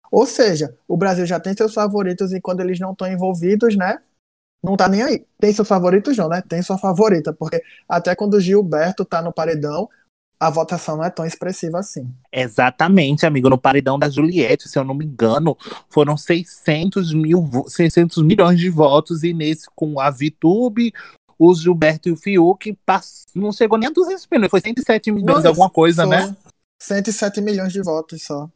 Ou 0.09 0.25
seja, 0.25 0.73
o 0.87 0.95
Brasil 0.95 1.25
já 1.25 1.39
tem 1.39 1.53
seus 1.53 1.73
favoritos 1.73 2.31
e 2.31 2.39
quando 2.39 2.61
eles 2.61 2.79
não 2.79 2.93
estão 2.93 3.11
envolvidos, 3.11 3.75
né? 3.75 4.01
Não 4.65 4.75
tá 4.75 4.87
nem 4.87 5.03
aí. 5.03 5.25
Tem 5.39 5.53
seus 5.53 5.67
favoritos, 5.67 6.17
não, 6.17 6.27
né? 6.27 6.41
Tem 6.47 6.61
sua 6.61 6.77
favorita, 6.77 7.31
porque 7.31 7.61
até 7.87 8.15
quando 8.15 8.33
o 8.33 8.39
Gilberto 8.41 9.05
tá 9.05 9.21
no 9.21 9.31
paredão, 9.31 9.87
a 10.39 10.49
votação 10.49 10.97
não 10.97 11.03
é 11.05 11.09
tão 11.09 11.25
expressiva 11.25 11.79
assim. 11.79 12.11
Exatamente, 12.31 13.25
amigo. 13.25 13.49
No 13.49 13.57
paredão 13.57 13.97
da 13.99 14.09
Juliette, 14.09 14.67
se 14.67 14.77
eu 14.77 14.83
não 14.83 14.95
me 14.95 15.05
engano, 15.05 15.55
foram 15.89 16.17
600, 16.17 17.13
mil, 17.13 17.43
vo- 17.43 17.69
600 17.69 18.21
milhões 18.23 18.59
de 18.59 18.69
votos. 18.69 19.23
E 19.23 19.33
nesse, 19.33 19.67
com 19.75 19.99
a 19.99 20.09
VTube, 20.09 20.91
o 21.37 21.53
Gilberto 21.53 22.09
e 22.09 22.11
o 22.11 22.17
Fiuk, 22.17 22.77
pass- 22.85 23.25
não 23.35 23.51
chegou 23.51 23.77
nem 23.77 23.87
a 23.87 23.91
200 23.91 24.27
milhões. 24.31 24.49
Foi 24.49 24.61
107 24.61 25.11
milhões, 25.11 25.43
Não, 25.43 25.49
alguma 25.51 25.69
coisa, 25.69 26.05
né? 26.05 26.35
107 26.81 27.39
milhões 27.41 27.71
de 27.71 27.81
votos 27.81 28.23
só. 28.23 28.49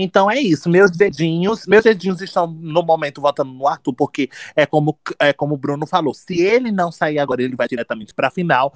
Então 0.00 0.30
é 0.30 0.38
isso. 0.38 0.70
Meus 0.70 0.92
dedinhos, 0.92 1.66
meus 1.66 1.82
dedinhos 1.82 2.22
estão 2.22 2.46
no 2.46 2.84
momento 2.84 3.20
votando 3.20 3.52
no 3.52 3.66
Arthur, 3.66 3.92
porque 3.92 4.30
é 4.54 4.64
como, 4.64 4.96
é 5.18 5.32
como 5.32 5.56
o 5.56 5.58
Bruno 5.58 5.88
falou. 5.88 6.14
Se 6.14 6.40
ele 6.40 6.70
não 6.70 6.92
sair 6.92 7.18
agora, 7.18 7.42
ele 7.42 7.56
vai 7.56 7.66
diretamente 7.66 8.14
para 8.14 8.28
a 8.28 8.30
final. 8.30 8.72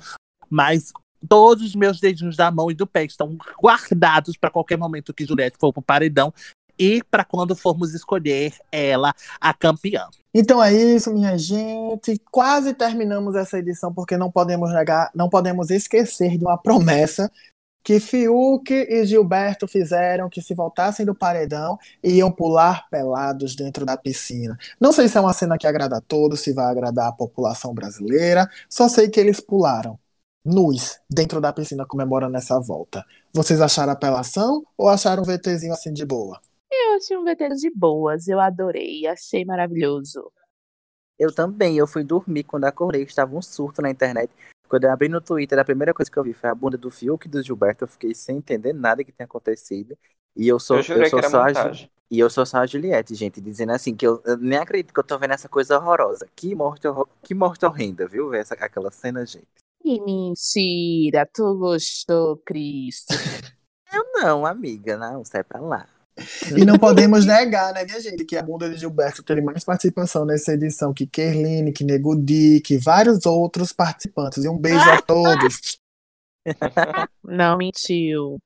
Mas 0.51 0.93
todos 1.29 1.65
os 1.65 1.77
meus 1.77 2.01
dedinhos 2.01 2.37
da 2.37 2.51
mão 2.51 2.73
e 2.73 2.75
do 2.75 2.89
pé 2.89 3.05
estão 3.05 3.39
guardados 3.63 4.37
para 4.37 4.51
qualquer 4.51 4.77
momento 4.77 5.15
que 5.15 5.25
Juliette 5.25 5.57
for 5.61 5.73
pro 5.73 5.81
paredão 5.81 6.35
e 6.77 7.01
para 7.05 7.25
quando 7.25 7.55
formos 7.55 7.95
escolher 7.95 8.55
ela 8.73 9.15
a 9.41 9.55
campeã. 9.55 10.09
Então 10.35 10.61
é 10.61 10.75
isso, 10.75 11.13
minha 11.13 11.39
gente. 11.39 12.21
Quase 12.33 12.75
terminamos 12.75 13.37
essa 13.37 13.59
edição 13.59 13.95
porque 13.95 14.17
não 14.17 14.31
podemos 14.31 14.73
negar, 14.73 15.11
não 15.15 15.29
podemos 15.29 15.71
esquecer 15.71 16.37
de 16.37 16.45
uma 16.45 16.59
promessa 16.59 17.31
que 17.83 17.99
Fiuk 17.99 18.73
e 18.73 19.05
Gilberto 19.05 19.67
fizeram 19.67 20.29
que 20.29 20.41
se 20.41 20.55
voltassem 20.55 21.05
do 21.05 21.15
paredão 21.15 21.79
iam 22.03 22.31
pular 22.31 22.89
pelados 22.89 23.57
dentro 23.57 23.85
da 23.85 23.97
piscina. 23.97 24.57
Não 24.81 24.93
sei 24.93 25.09
se 25.09 25.19
é 25.19 25.21
uma 25.21 25.33
cena 25.33 25.59
que 25.59 25.67
agrada 25.67 25.97
a 25.97 26.01
todos, 26.01 26.41
se 26.41 26.53
vai 26.53 26.67
agradar 26.67 27.09
a 27.09 27.13
população 27.13 27.75
brasileira, 27.75 28.49
só 28.69 28.89
sei 28.89 29.09
que 29.09 29.19
eles 29.21 29.41
pularam 29.41 29.99
nus 30.45 30.99
dentro 31.09 31.41
da 31.41 31.53
piscina 31.53 31.87
comemorando 31.87 32.37
essa 32.37 32.59
volta. 32.61 33.05
Vocês 33.33 33.61
acharam 33.61 33.93
apelação 33.93 34.65
ou 34.77 34.89
acharam 34.89 35.23
um 35.23 35.27
VTzinho 35.27 35.73
assim 35.73 35.93
de 35.93 36.05
boa? 36.05 36.41
Eu 36.71 36.97
achei 36.97 37.17
um 37.17 37.25
VT 37.25 37.49
de 37.57 37.71
boas, 37.71 38.29
eu 38.29 38.41
adorei, 38.41 39.07
achei 39.07 39.45
maravilhoso. 39.45 40.33
Eu 41.19 41.33
também, 41.33 41.77
eu 41.77 41.87
fui 41.87 42.03
dormir 42.03 42.45
quando 42.45 42.65
acordei, 42.65 43.03
estava 43.03 43.37
um 43.37 43.43
surto 43.43 43.83
na 43.83 43.91
internet. 43.91 44.33
Quando 44.73 44.85
eu 44.85 44.91
abri 44.91 45.07
no 45.07 45.21
Twitter, 45.21 45.59
a 45.59 45.65
primeira 45.67 45.93
coisa 45.93 46.11
que 46.11 46.17
eu 46.17 46.23
vi 46.23 46.33
foi 46.33 46.49
a 46.49 46.55
bunda 46.55 46.79
do 46.79 46.91
Fiuk 46.91 47.27
e 47.27 47.31
do 47.31 47.43
Gilberto. 47.43 47.85
Eu 47.85 47.89
fiquei 47.89 48.15
sem 48.15 48.39
entender 48.39 48.73
nada 48.73 49.05
que 49.05 49.13
tinha 49.13 49.27
acontecido. 49.27 49.99
E 50.35 50.49
eu 50.49 50.59
sou, 50.59 50.79
eu 50.79 50.83
jurei 50.83 51.11
sou 51.11 51.23
só 51.23 51.43
a, 51.43 51.53
e 52.11 52.19
eu 52.19 52.31
sou 52.31 52.47
só 52.47 52.57
a 52.57 52.67
Juliette, 52.67 53.15
gente, 53.15 53.39
dizendo 53.39 53.73
assim 53.73 53.95
que 53.95 54.07
eu, 54.07 54.23
eu 54.25 54.39
nem 54.39 54.59
acredito 54.59 54.95
que 54.95 54.99
eu 54.99 55.05
tô 55.05 55.19
vendo 55.19 55.35
essa 55.35 55.47
coisa 55.47 55.77
horrorosa. 55.77 56.27
Que 56.35 56.55
morte, 56.55 56.89
que 57.23 57.35
morte 57.35 57.67
horrenda, 57.67 58.09
viu? 58.09 58.31
Ver 58.31 58.41
Essa, 58.41 58.55
aquela 58.55 58.91
cena, 58.91 59.27
gente. 59.27 59.47
Que 59.83 60.01
mentira, 60.01 61.29
tu 61.31 61.55
gostou, 61.59 62.39
Cristo. 62.39 63.13
Eu 63.93 64.07
não, 64.15 64.47
amiga, 64.47 64.97
não, 64.97 65.23
sai 65.23 65.45
pra 65.45 65.61
lá. 65.61 65.87
E 66.57 66.65
não 66.65 66.79
podemos 66.79 67.25
negar, 67.27 67.73
né, 67.73 67.85
minha 67.85 68.01
gente, 68.01 68.25
que 68.25 68.37
a 68.37 68.43
bunda 68.43 68.69
de 68.69 68.77
Gilberto 68.77 69.23
teve 69.23 69.41
mais 69.41 69.65
participação 69.65 70.25
nessa 70.25 70.53
edição 70.53 70.93
que 70.93 71.07
Kerline, 71.07 71.73
que 71.73 71.85
Nego 71.85 72.15
Di, 72.15 72.61
que 72.61 72.79
vários 72.79 73.25
outros 73.27 73.73
participantes. 73.73 74.45
E 74.45 74.49
um 74.49 74.59
beijo 74.59 74.89
a 74.91 75.01
todos, 75.01 75.79
Não 77.25 77.57
mentiu. 77.57 78.39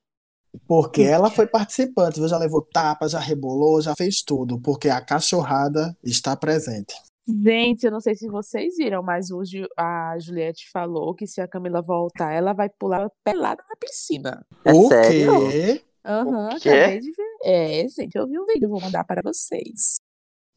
porque 0.66 1.02
ela 1.02 1.30
foi 1.30 1.46
participante, 1.46 2.26
já 2.28 2.38
levou 2.38 2.62
tapa, 2.62 3.08
já 3.08 3.18
rebolou, 3.18 3.80
já 3.80 3.94
fez 3.96 4.22
tudo, 4.22 4.60
porque 4.60 4.88
a 4.88 5.00
cachorrada 5.00 5.96
está 6.04 6.36
presente. 6.36 6.94
Gente, 7.28 7.84
eu 7.84 7.90
não 7.90 8.00
sei 8.00 8.14
se 8.14 8.28
vocês 8.28 8.76
viram, 8.76 9.02
mas 9.02 9.30
hoje 9.32 9.66
a 9.76 10.16
Juliette 10.20 10.70
falou 10.70 11.12
que 11.14 11.26
se 11.26 11.40
a 11.40 11.48
Camila 11.48 11.82
voltar, 11.82 12.32
ela 12.32 12.52
vai 12.52 12.68
pular 12.68 13.10
pelada 13.24 13.64
na 13.68 13.74
piscina. 13.76 14.46
É 14.64 14.72
o 14.72 14.86
sério? 14.88 15.50
quê? 15.50 15.82
Aham, 16.06 16.58
quê? 16.60 16.68
acabei 16.68 17.00
de 17.00 17.10
ver. 17.10 17.36
É, 17.44 17.88
gente, 17.88 18.14
eu 18.14 18.26
vi 18.26 18.38
um 18.38 18.46
vídeo, 18.46 18.68
vou 18.68 18.80
mandar 18.80 19.04
para 19.04 19.22
vocês. 19.22 19.96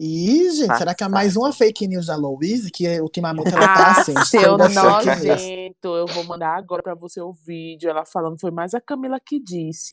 Ih, 0.01 0.49
gente, 0.51 0.77
será 0.77 0.95
que 0.95 1.03
é 1.03 1.09
mais 1.09 1.35
uma 1.35 1.51
fake 1.51 1.85
news 1.85 2.05
da 2.05 2.15
Louise? 2.15 2.71
Que 2.71 3.01
ultimamente 3.01 3.53
ela 3.53 3.67
tá 3.67 3.91
assim. 3.99 4.13
Ah, 4.15 4.25
seu 4.25 4.55
das 4.55 4.73
fake 4.73 5.05
news. 5.05 5.25
nojento, 5.25 5.95
eu 5.95 6.07
vou 6.07 6.23
mandar 6.23 6.55
agora 6.55 6.81
pra 6.81 6.95
você 6.95 7.19
o 7.19 7.33
vídeo. 7.33 7.89
Ela 7.89 8.05
falando, 8.05 8.39
foi 8.39 8.49
mais 8.49 8.73
a 8.73 8.79
Camila 8.79 9.19
que 9.19 9.41
disse. 9.41 9.91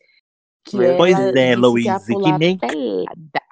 Que 0.65 0.77
Pois 0.97 1.19
é, 1.19 1.33
que 1.33 1.57
Louise, 1.57 2.07
que 2.07 2.39
nem- 2.39 2.59
pelada. 2.59 3.43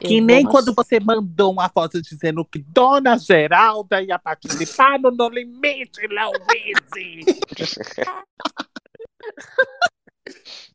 Que 0.00 0.18
Eu 0.18 0.24
nem 0.24 0.44
quando 0.44 0.74
você 0.74 0.98
mandou 0.98 1.52
uma 1.52 1.68
foto 1.68 2.00
dizendo 2.00 2.44
que 2.44 2.58
Dona 2.60 3.18
Geralda 3.18 4.02
ia 4.02 4.18
participar 4.18 4.98
no 4.98 5.10
No 5.10 5.28
Limite, 5.28 6.00
Louise. 6.08 7.40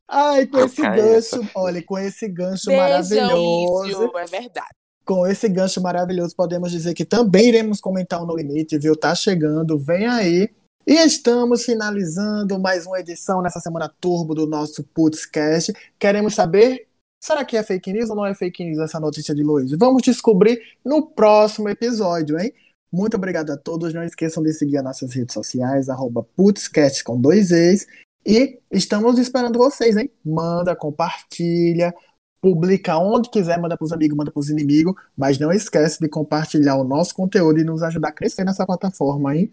Ai, 0.07 0.45
com 0.45 0.59
esse 0.59 0.81
gancho, 0.81 1.05
essa. 1.05 1.49
olha, 1.55 1.81
com 1.83 1.97
esse 1.97 2.27
gancho 2.27 2.65
Beijão, 2.65 2.83
maravilhoso. 2.83 3.87
Ísio, 3.87 4.17
é 4.17 4.25
verdade. 4.25 4.69
Com 5.05 5.25
esse 5.25 5.47
gancho 5.47 5.81
maravilhoso, 5.81 6.35
podemos 6.35 6.71
dizer 6.71 6.93
que 6.93 7.05
também 7.05 7.47
iremos 7.47 7.79
comentar 7.79 8.21
o 8.21 8.25
No 8.25 8.35
Limite, 8.35 8.77
viu? 8.77 8.95
Tá 8.95 9.15
chegando, 9.15 9.77
vem 9.77 10.05
aí. 10.05 10.49
E 10.85 10.95
estamos 10.95 11.63
finalizando 11.63 12.59
mais 12.59 12.85
uma 12.85 12.99
edição 12.99 13.41
nessa 13.41 13.59
semana 13.59 13.93
turbo 14.01 14.35
do 14.35 14.47
nosso 14.47 14.83
Putzcast. 14.83 15.71
Queremos 15.97 16.33
saber, 16.33 16.87
será 17.23 17.45
que 17.45 17.55
é 17.55 17.63
fake 17.63 17.93
news 17.93 18.09
ou 18.09 18.15
não 18.15 18.25
é 18.25 18.33
fake 18.33 18.65
news 18.65 18.79
essa 18.79 18.99
notícia 18.99 19.33
de 19.33 19.43
Luiz? 19.43 19.71
Vamos 19.77 20.01
descobrir 20.01 20.59
no 20.83 21.05
próximo 21.05 21.69
episódio, 21.69 22.37
hein? 22.39 22.51
Muito 22.91 23.15
obrigado 23.15 23.51
a 23.51 23.57
todos. 23.57 23.93
Não 23.93 24.03
esqueçam 24.03 24.43
de 24.43 24.51
seguir 24.51 24.77
as 24.77 24.83
nossas 24.83 25.13
redes 25.13 25.33
sociais, 25.33 25.87
arroba 25.87 26.23
Putzcast 26.35 27.03
com 27.03 27.19
dois 27.19 27.51
ex. 27.51 27.87
E 28.25 28.59
estamos 28.71 29.17
esperando 29.17 29.57
vocês, 29.57 29.97
hein? 29.97 30.11
Manda, 30.23 30.75
compartilha, 30.75 31.93
publica 32.41 32.97
onde 32.97 33.29
quiser, 33.29 33.59
manda 33.59 33.77
pros 33.77 33.91
amigos, 33.91 34.17
manda 34.17 34.31
pros 34.31 34.49
inimigos, 34.49 34.95
mas 35.17 35.37
não 35.39 35.51
esquece 35.51 35.99
de 35.99 36.07
compartilhar 36.07 36.75
o 36.75 36.83
nosso 36.83 37.13
conteúdo 37.15 37.59
e 37.59 37.63
nos 37.63 37.83
ajudar 37.83 38.09
a 38.09 38.13
crescer 38.13 38.43
nessa 38.43 38.65
plataforma, 38.65 39.35
hein? 39.35 39.51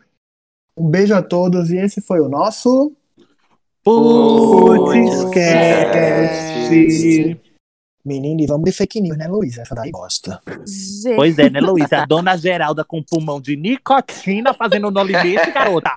Um 0.77 0.89
beijo 0.89 1.15
a 1.15 1.23
todos 1.23 1.71
e 1.71 1.77
esse 1.77 2.01
foi 2.01 2.21
o 2.21 2.29
nosso 2.29 2.93
Putzcast. 3.83 5.29
Menino, 8.05 8.41
e 8.41 8.47
vamos 8.47 8.65
de 8.65 8.73
fake 8.73 9.01
news, 9.01 9.17
né, 9.19 9.27
Luiz? 9.29 9.59
Essa 9.59 9.75
daí 9.75 9.91
gosta. 9.91 10.41
Gente, 10.67 11.17
Pois 11.17 11.39
é, 11.39 11.51
né, 11.51 11.61
Luísa? 11.61 12.03
A 12.03 12.07
Dona 12.07 12.37
Geralda 12.37 12.85
com 12.85 13.03
pulmão 13.03 13.41
de 13.41 13.57
nicotina 13.57 14.55
fazendo 14.55 14.91
No 14.91 15.03
Limite, 15.03 15.51
garota. 15.53 15.91